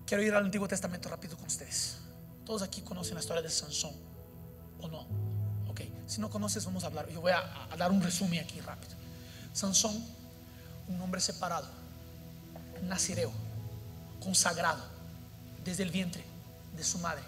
[0.06, 1.98] Quiero ir al Antiguo Testamento rápido con ustedes.
[2.46, 3.94] Todos aquí conocen la historia de Sansón,
[4.80, 5.08] ¿o no?
[5.68, 7.10] Ok, si no conoces, vamos a hablar.
[7.10, 8.94] Yo voy a, dar un resumen aquí rápido.
[9.52, 9.96] Sansón,
[10.88, 11.68] un hombre separado,
[12.84, 13.32] nazireo,
[14.22, 14.84] consagrado
[15.64, 16.35] desde el vientre
[16.76, 17.24] de su madre.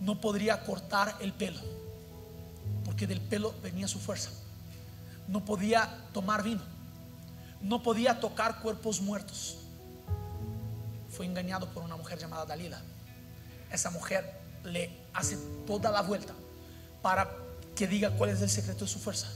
[0.00, 1.60] No podría cortar el pelo,
[2.84, 4.30] porque del pelo venía su fuerza.
[5.28, 6.62] No podía tomar vino,
[7.60, 9.58] no podía tocar cuerpos muertos
[11.16, 12.78] fue engañado por una mujer llamada Dalila.
[13.72, 16.34] Esa mujer le hace toda la vuelta
[17.00, 17.30] para
[17.74, 19.28] que diga cuál es el secreto de su fuerza.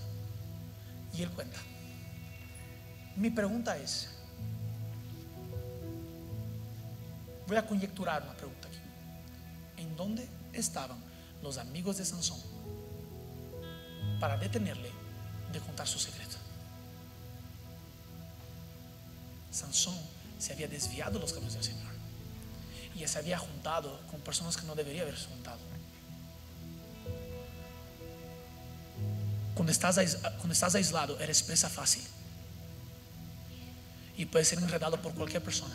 [1.14, 1.56] Y él cuenta.
[3.16, 4.10] Mi pregunta es,
[7.46, 8.68] voy a conjecturar una pregunta.
[9.80, 10.98] ¿En dónde estaban
[11.42, 12.38] los amigos de Sansón
[14.20, 14.90] para detenerle
[15.52, 16.36] de contar su secreto?
[19.50, 19.96] Sansón
[20.38, 21.90] se había desviado de los caminos del Señor.
[22.94, 25.58] Y se había juntado con personas que no debería haberse juntado.
[29.54, 29.96] Cuando estás,
[30.36, 32.02] cuando estás aislado, eres presa fácil.
[34.18, 35.74] Y puedes ser enredado por cualquier persona.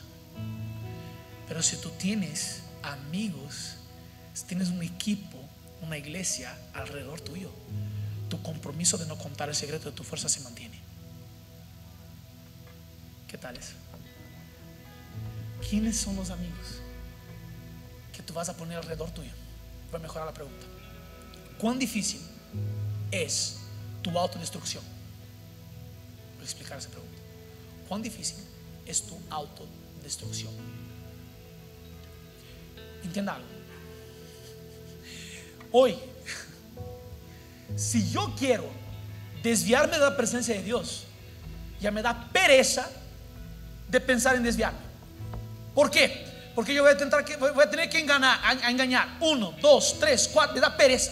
[1.48, 3.78] Pero si tú tienes amigos,
[4.44, 5.38] tienes un equipo,
[5.82, 7.50] una iglesia alrededor tuyo,
[8.30, 10.80] tu compromiso de no contar el secreto de tu fuerza se mantiene.
[13.28, 13.74] ¿Qué tal eso?
[15.70, 16.82] ¿Quiénes son los amigos
[18.14, 19.32] que tú vas a poner alrededor tuyo?
[19.92, 20.66] Voy a mejorar la pregunta.
[21.58, 22.22] ¿Cuán difícil
[23.12, 23.58] es
[24.02, 24.84] tu autodestrucción?
[26.36, 27.18] Voy a explicar esa pregunta.
[27.88, 28.38] ¿Cuán difícil
[28.86, 30.54] es tu autodestrucción?
[33.04, 33.55] Entienda algo.
[35.78, 35.94] Hoy,
[37.76, 38.64] si yo quiero
[39.44, 41.04] desviarme de la presencia de Dios,
[41.82, 42.90] ya me da pereza
[43.90, 44.80] de pensar en desviarme.
[45.74, 46.28] ¿Por qué?
[46.56, 49.18] Porque yo voy a, tentar que, voy a tener que engañar, a engañar.
[49.20, 50.56] Uno, dos, tres, cuatro.
[50.56, 51.12] Me da pereza.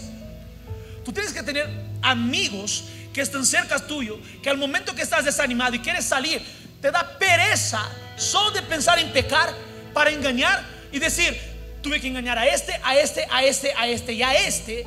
[1.04, 1.68] Tú tienes que tener
[2.02, 6.42] amigos que estén cerca tuyo, que al momento que estás desanimado y quieres salir,
[6.80, 7.86] te da pereza
[8.16, 9.54] solo de pensar en pecar
[9.94, 11.53] para engañar y decir,
[11.84, 14.86] tuve que engañar a este, a este, a este, a este y a este.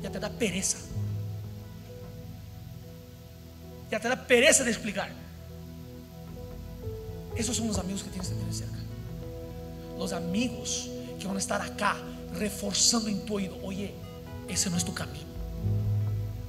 [0.00, 0.78] Ya te da pereza.
[3.90, 5.10] Ya te da pereza de explicar.
[7.34, 8.78] Esos son los amigos que tienes que tener cerca.
[9.98, 10.88] Los amigos
[11.18, 11.96] que van a estar acá
[12.38, 13.58] reforzando en tu oído.
[13.62, 13.92] Oye,
[14.48, 15.24] ese no es tu camino.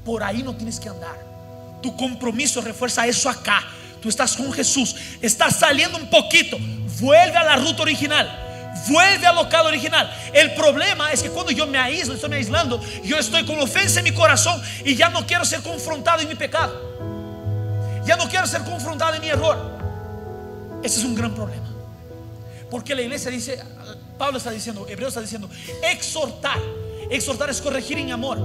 [0.06, 1.18] Por ahí no tienes que andar.
[1.82, 3.64] Tu compromiso refuerza eso acá.
[4.02, 4.96] Tú estás con Jesús.
[5.22, 6.58] Estás saliendo un poquito.
[7.00, 8.44] Vuelve a la ruta original.
[8.88, 10.14] Vuelve al local original.
[10.34, 14.06] El problema es que cuando yo me aíslo, estoy aislando, yo estoy con ofensa en
[14.06, 16.94] mi corazón y ya no quiero ser confrontado en mi pecado.
[18.06, 19.58] Ya no quiero ser confrontado en mi error.
[20.84, 21.70] Ese es un gran problema.
[22.70, 23.64] Porque la iglesia dice,
[24.18, 25.50] Pablo está diciendo, Hebreo está diciendo,
[25.84, 26.60] exhortar.
[27.10, 28.38] Exhortar es corregir en amor.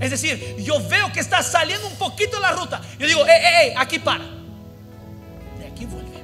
[0.00, 2.80] Es decir, yo veo que está saliendo un poquito de la ruta.
[2.98, 4.24] Yo digo, hey, hey, hey, aquí para.
[5.58, 6.22] De aquí vuelve.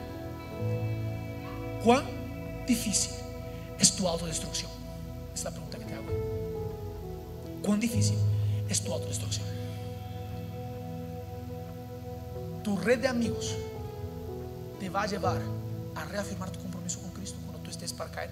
[1.84, 2.04] ¿Cuán
[2.66, 3.17] difícil
[3.78, 4.70] es tu autodestrucción?
[5.34, 6.06] Es la pregunta que te hago.
[7.62, 8.18] ¿Cuán difícil
[8.68, 9.46] es tu autodestrucción?
[12.62, 13.54] Tu red de amigos
[14.80, 15.40] te va a llevar
[15.94, 18.30] a reafirmar tu compromiso con Cristo cuando tú estés para caer.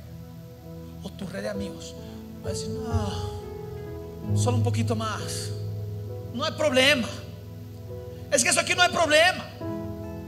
[1.03, 1.95] O tu red de amigos
[2.45, 5.51] va a decir, no, solo un poquito más.
[6.35, 7.09] No hay problema.
[8.31, 9.45] Es que eso aquí no hay problema.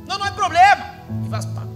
[0.06, 1.04] No, no hay problema.
[1.24, 1.66] Y vas, pa,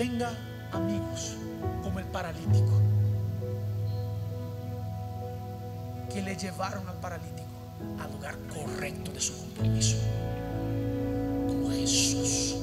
[0.00, 0.32] Tenga
[0.72, 1.36] amigos
[1.82, 2.72] como el paralítico
[6.10, 7.50] que le llevaron al paralítico
[8.02, 9.98] al lugar correcto de su compromiso.
[11.48, 12.56] Como Jesús.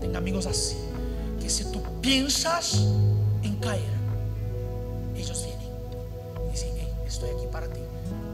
[0.00, 0.76] Tenga amigos así.
[1.40, 2.86] Que si tú piensas
[3.42, 3.82] en caer,
[5.16, 5.74] ellos vienen
[6.46, 7.80] y dicen, hey, estoy aquí para ti.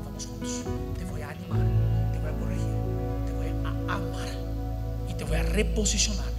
[0.04, 0.62] Vamos juntos.
[0.98, 4.28] Te voy a animar, te voy a corregir, te voy a amar
[5.08, 6.35] y te voy a reposicionar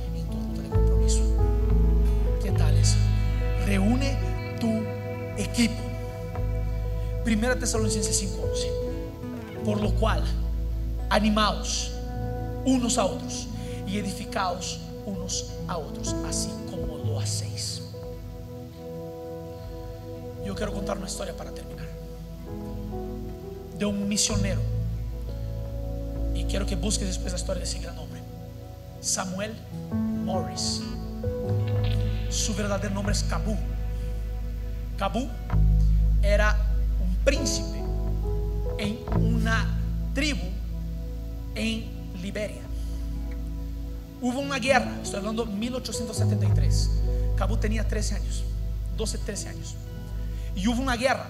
[5.58, 5.82] equipo.
[7.24, 9.66] Primera Tesalonicenses 5:11.
[9.66, 10.24] Por lo cual,
[11.10, 11.92] animaos
[12.64, 13.48] unos a otros
[13.88, 17.82] y edificaos unos a otros, así como lo hacéis.
[20.46, 21.88] Yo quiero contar una historia para terminar.
[23.78, 24.62] De un misionero.
[26.36, 28.22] Y quiero que busques después la historia de ese gran hombre.
[29.02, 29.54] Samuel
[30.24, 30.82] Morris.
[32.30, 33.58] Su verdadero nombre es Cabu.
[34.98, 35.30] Cabu
[36.24, 36.58] era
[37.00, 37.78] un príncipe
[38.80, 39.78] en una
[40.14, 40.48] tribu
[41.56, 41.86] en
[42.22, 42.64] Liberia.
[44.20, 46.90] Hubo una guerra, estoy hablando 1873.
[47.36, 48.44] Cabu tenía 13 años,
[48.98, 49.76] 12, 13 años.
[50.56, 51.30] Y hubo una guerra.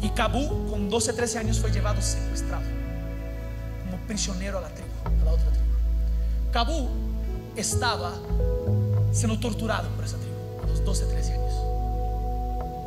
[0.00, 2.64] Y Cabu, con 12, 13 años, fue llevado secuestrado
[3.84, 6.52] como prisionero a la tribu, a la otra tribu.
[6.52, 6.88] Cabu
[7.54, 8.14] estaba
[9.12, 11.45] siendo torturado por esa tribu a los 12, 13 años.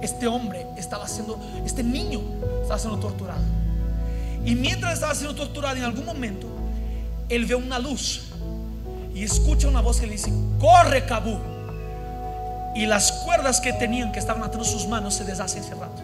[0.01, 2.21] Este hombre estaba siendo, este niño
[2.61, 3.43] estaba siendo torturado.
[4.45, 6.47] Y mientras estaba siendo torturado, en algún momento,
[7.27, 8.21] él ve una luz
[9.13, 11.37] y escucha una voz que le dice, corre Cabu.
[12.75, 16.01] Y las cuerdas que tenían, que estaban atando sus manos, se deshacen rato.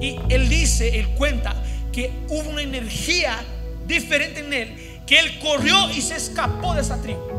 [0.00, 1.54] Y él dice, él cuenta
[1.92, 3.42] que hubo una energía
[3.86, 7.35] diferente en él, que él corrió y se escapó de esa tribu.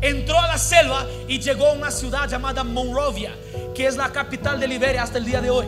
[0.00, 3.34] Entró a la selva y llegó a una ciudad llamada Monrovia,
[3.74, 5.66] que es la capital de Liberia hasta el día de hoy.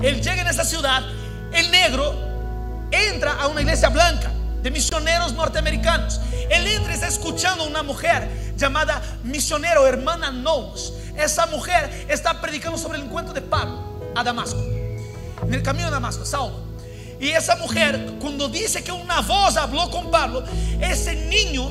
[0.00, 1.02] Él llega en esa ciudad,
[1.52, 2.14] el negro
[2.90, 4.30] entra a una iglesia blanca
[4.62, 6.20] de misioneros norteamericanos.
[6.50, 10.92] Él entra y está escuchando a una mujer llamada misionero, hermana Knowles.
[11.16, 15.90] Esa mujer está predicando sobre el encuentro de Pablo a Damasco, en el camino a
[15.90, 16.62] Damasco, Saulo.
[17.20, 20.44] Y esa mujer, cuando dice que una voz habló con Pablo,
[20.80, 21.70] ese niño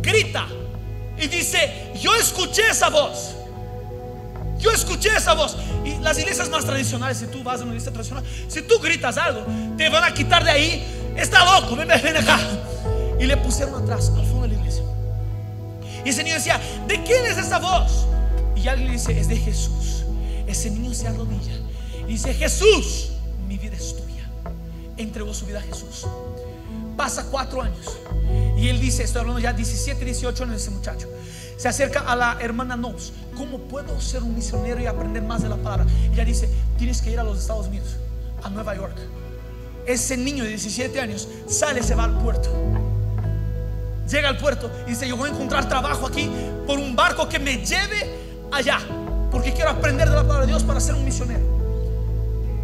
[0.00, 0.46] grita
[1.18, 3.34] y dice: Yo escuché esa voz.
[4.58, 5.56] Yo escuché esa voz.
[5.84, 9.16] Y las iglesias más tradicionales, si tú vas a una iglesia tradicional, si tú gritas
[9.18, 9.44] algo,
[9.76, 11.12] te van a quitar de ahí.
[11.16, 12.40] Está loco, ven, ven acá.
[13.20, 14.82] Y le pusieron atrás, al fondo de la iglesia.
[16.04, 18.06] Y ese niño decía: ¿De quién es esa voz?
[18.56, 20.04] Y alguien le dice: Es de Jesús.
[20.46, 21.54] Ese niño se arrodilla
[22.06, 23.10] y dice: Jesús,
[23.46, 24.28] mi vida es tuya.
[24.96, 26.06] Entregó su vida a Jesús.
[26.96, 27.98] Pasa cuatro años.
[28.56, 31.08] Y él dice, estoy hablando ya 17, 18 años de ese muchacho.
[31.56, 33.12] Se acerca a la hermana Knowles.
[33.36, 35.86] ¿Cómo puedo ser un misionero y aprender más de la palabra?
[36.12, 37.96] Ella dice, tienes que ir a los Estados Unidos,
[38.42, 38.96] a Nueva York.
[39.86, 42.50] Ese niño de 17 años sale, se va al puerto.
[44.08, 46.30] Llega al puerto y dice, yo voy a encontrar trabajo aquí
[46.66, 48.10] por un barco que me lleve
[48.52, 48.78] allá.
[49.30, 51.44] Porque quiero aprender de la palabra de Dios para ser un misionero.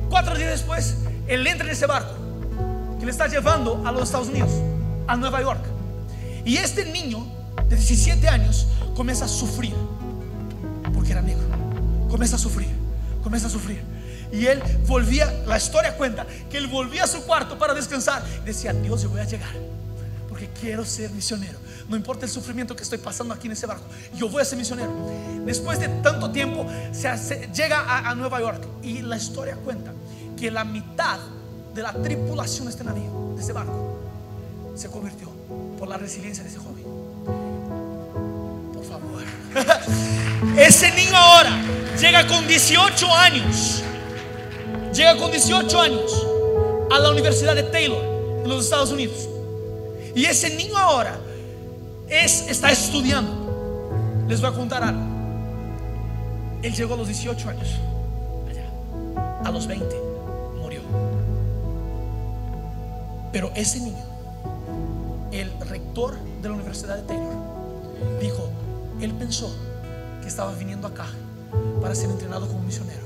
[0.09, 2.30] Cuatro días después, él entra en ese barco
[3.01, 4.51] que le está llevando a los Estados Unidos,
[5.07, 5.65] a Nueva York.
[6.45, 7.27] Y este niño
[7.67, 9.75] de 17 años comienza a sufrir,
[10.93, 11.47] porque era negro.
[12.11, 12.69] Comienza a sufrir,
[13.23, 13.83] comienza a sufrir.
[14.31, 18.23] Y él volvía, la historia cuenta, que él volvía a su cuarto para descansar.
[18.43, 19.51] Y decía, Dios, yo voy a llegar,
[20.29, 21.59] porque quiero ser misionero.
[21.89, 23.85] No importa el sufrimiento que estoy pasando aquí en ese barco,
[24.15, 24.93] yo voy a ser misionero.
[25.47, 29.91] Después de tanto tiempo, se llega a, a Nueva York y la historia cuenta
[30.37, 31.19] que la mitad
[31.75, 33.99] de la tripulación de este navío, de ese barco,
[34.75, 35.29] se convirtió
[35.79, 36.85] por la resiliencia de ese joven.
[38.75, 39.23] Por favor.
[40.59, 41.51] ese niño ahora
[42.01, 43.83] llega con 18 años.
[44.93, 46.27] Llega con 18 años
[46.91, 48.03] a la Universidad de Taylor
[48.43, 49.29] en los Estados Unidos.
[50.15, 51.19] Y ese niño ahora
[52.09, 54.27] es, está estudiando.
[54.29, 55.03] Les voy a contar algo.
[56.63, 57.69] Él llegó a los 18 años.
[58.49, 58.69] Allá.
[59.45, 60.10] A los 20
[63.33, 64.05] Pero ese niño,
[65.33, 67.35] el rector de la Universidad de Taylor,
[68.21, 68.49] dijo,
[69.01, 69.55] él pensó
[70.21, 71.07] que estaba viniendo acá
[71.81, 73.01] para ser entrenado como misionero.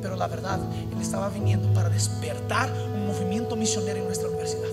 [0.00, 0.58] Pero la verdad,
[0.92, 4.68] él estaba viniendo para despertar un movimiento misionero en nuestra universidad.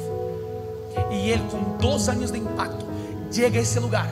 [1.12, 2.86] Y él con dos años de impacto
[3.32, 4.10] llega a ese lugar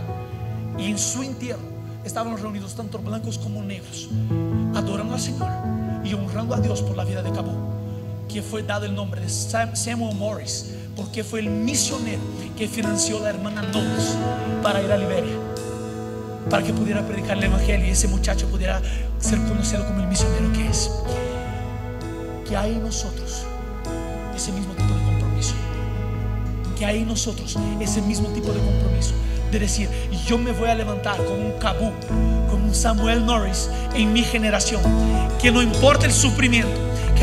[0.78, 1.74] y en su entierro
[2.04, 4.10] estaban reunidos tanto blancos como negros,
[4.76, 5.50] adorando al Señor
[6.04, 7.52] y honrando a Dios por la vida de Cabo,
[8.32, 12.22] que fue dado el nombre de Samuel Morris, porque fue el misionero
[12.58, 14.16] que financió la hermana Knowles
[14.62, 15.34] para ir a Liberia,
[16.50, 18.82] para que pudiera predicar el Evangelio y ese muchacho pudiera
[19.20, 20.90] ser conocido como el misionero que es.
[22.48, 23.44] Que hay en nosotros
[24.36, 25.54] ese mismo tipo de compromiso
[26.78, 29.14] que hay en nosotros ese mismo tipo de compromiso
[29.52, 29.88] de decir,
[30.26, 31.92] yo me voy a levantar como un Cabú,
[32.50, 34.82] como un Samuel Norris en mi generación,
[35.40, 36.76] que no importa el sufrimiento,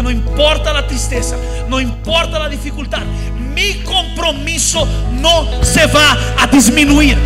[0.03, 1.36] no importa la tristeza,
[1.68, 3.03] no importa la dificultad,
[3.55, 7.18] mi compromiso no se va a disminuir.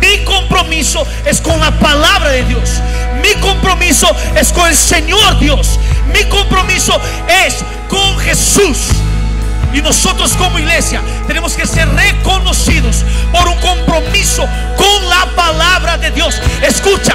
[0.00, 2.80] Mi compromiso es con la palabra de Dios.
[3.22, 5.78] Mi compromiso es con el Señor Dios.
[6.12, 6.98] Mi compromiso
[7.46, 8.88] es con Jesús.
[9.72, 14.46] Y nosotros como iglesia tenemos que ser reconocidos por un compromiso
[14.76, 16.40] con la palabra de Dios.
[16.62, 17.13] Escucha,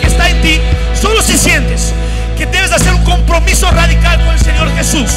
[0.00, 0.60] que está en ti.
[1.00, 1.94] Solo si sientes
[2.36, 5.10] que debes hacer un compromiso radical con el Señor Jesús.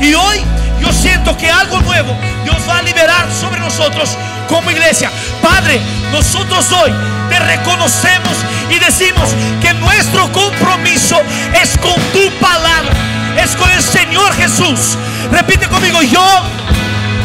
[0.00, 0.42] Y hoy
[0.80, 4.10] yo siento que algo nuevo Dios va a liberar sobre nosotros
[4.48, 5.08] como iglesia.
[5.40, 5.80] Padre,
[6.10, 6.92] nosotros hoy
[7.30, 8.32] te reconocemos
[8.70, 9.28] y decimos
[9.62, 11.20] que nuestro compromiso
[11.62, 12.92] es con tu palabra,
[13.40, 14.98] es con el Señor Jesús.
[15.30, 16.26] Repite conmigo, yo,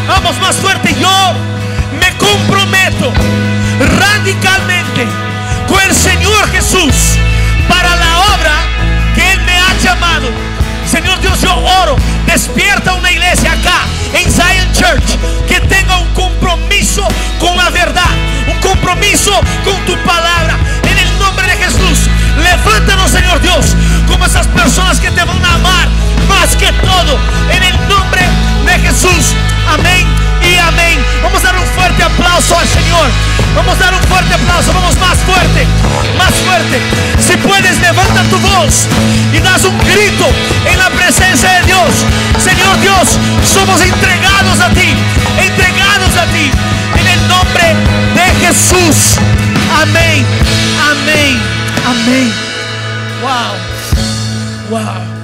[0.08, 1.34] vamos más fuerte, yo
[2.00, 3.12] me comprometo
[4.00, 5.31] radicalmente
[5.94, 7.18] Señor Jesús
[7.68, 8.54] para la obra
[9.16, 10.30] que Él me ha llamado.
[10.86, 15.18] Señor Dios, yo oro, despierta una iglesia acá en Zion Church
[15.48, 17.08] que tenga un compromiso
[17.40, 18.10] con la verdad,
[18.48, 19.32] un compromiso
[19.64, 20.58] con tu palabra.
[20.84, 23.76] En el nombre de Jesús, levántanos, Señor Dios,
[24.08, 25.88] como esas personas que te van a amar
[26.28, 27.18] más que todo.
[27.52, 28.11] En el nombre
[28.82, 29.36] de Jesús.
[29.68, 30.08] Amén
[30.42, 31.04] y amén.
[31.24, 33.10] Vamos dar un fuerte aplauso al Señor.
[33.56, 34.74] Vamos dar un fuerte aplauso.
[34.74, 35.66] Vamos más fuerte,
[36.18, 36.82] más fuerte.
[37.20, 38.88] Si puedes, levanta tu voz
[39.34, 40.28] y das un grito
[40.66, 42.06] en la presencia de Dios.
[42.38, 44.96] Señor Dios, somos entregados a ti,
[45.38, 46.52] entregados a ti.
[47.00, 47.76] En el nombre
[48.16, 49.18] de Jesús.
[49.82, 50.26] Amén,
[50.92, 51.40] amén,
[51.86, 52.34] amén.
[53.22, 53.56] Wow,
[54.70, 55.21] wow.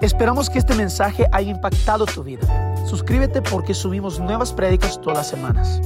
[0.00, 2.46] Esperamos que este mensaje haya impactado tu vida.
[2.86, 5.78] Suscríbete porque subimos nuevas prédicas todas las semanas.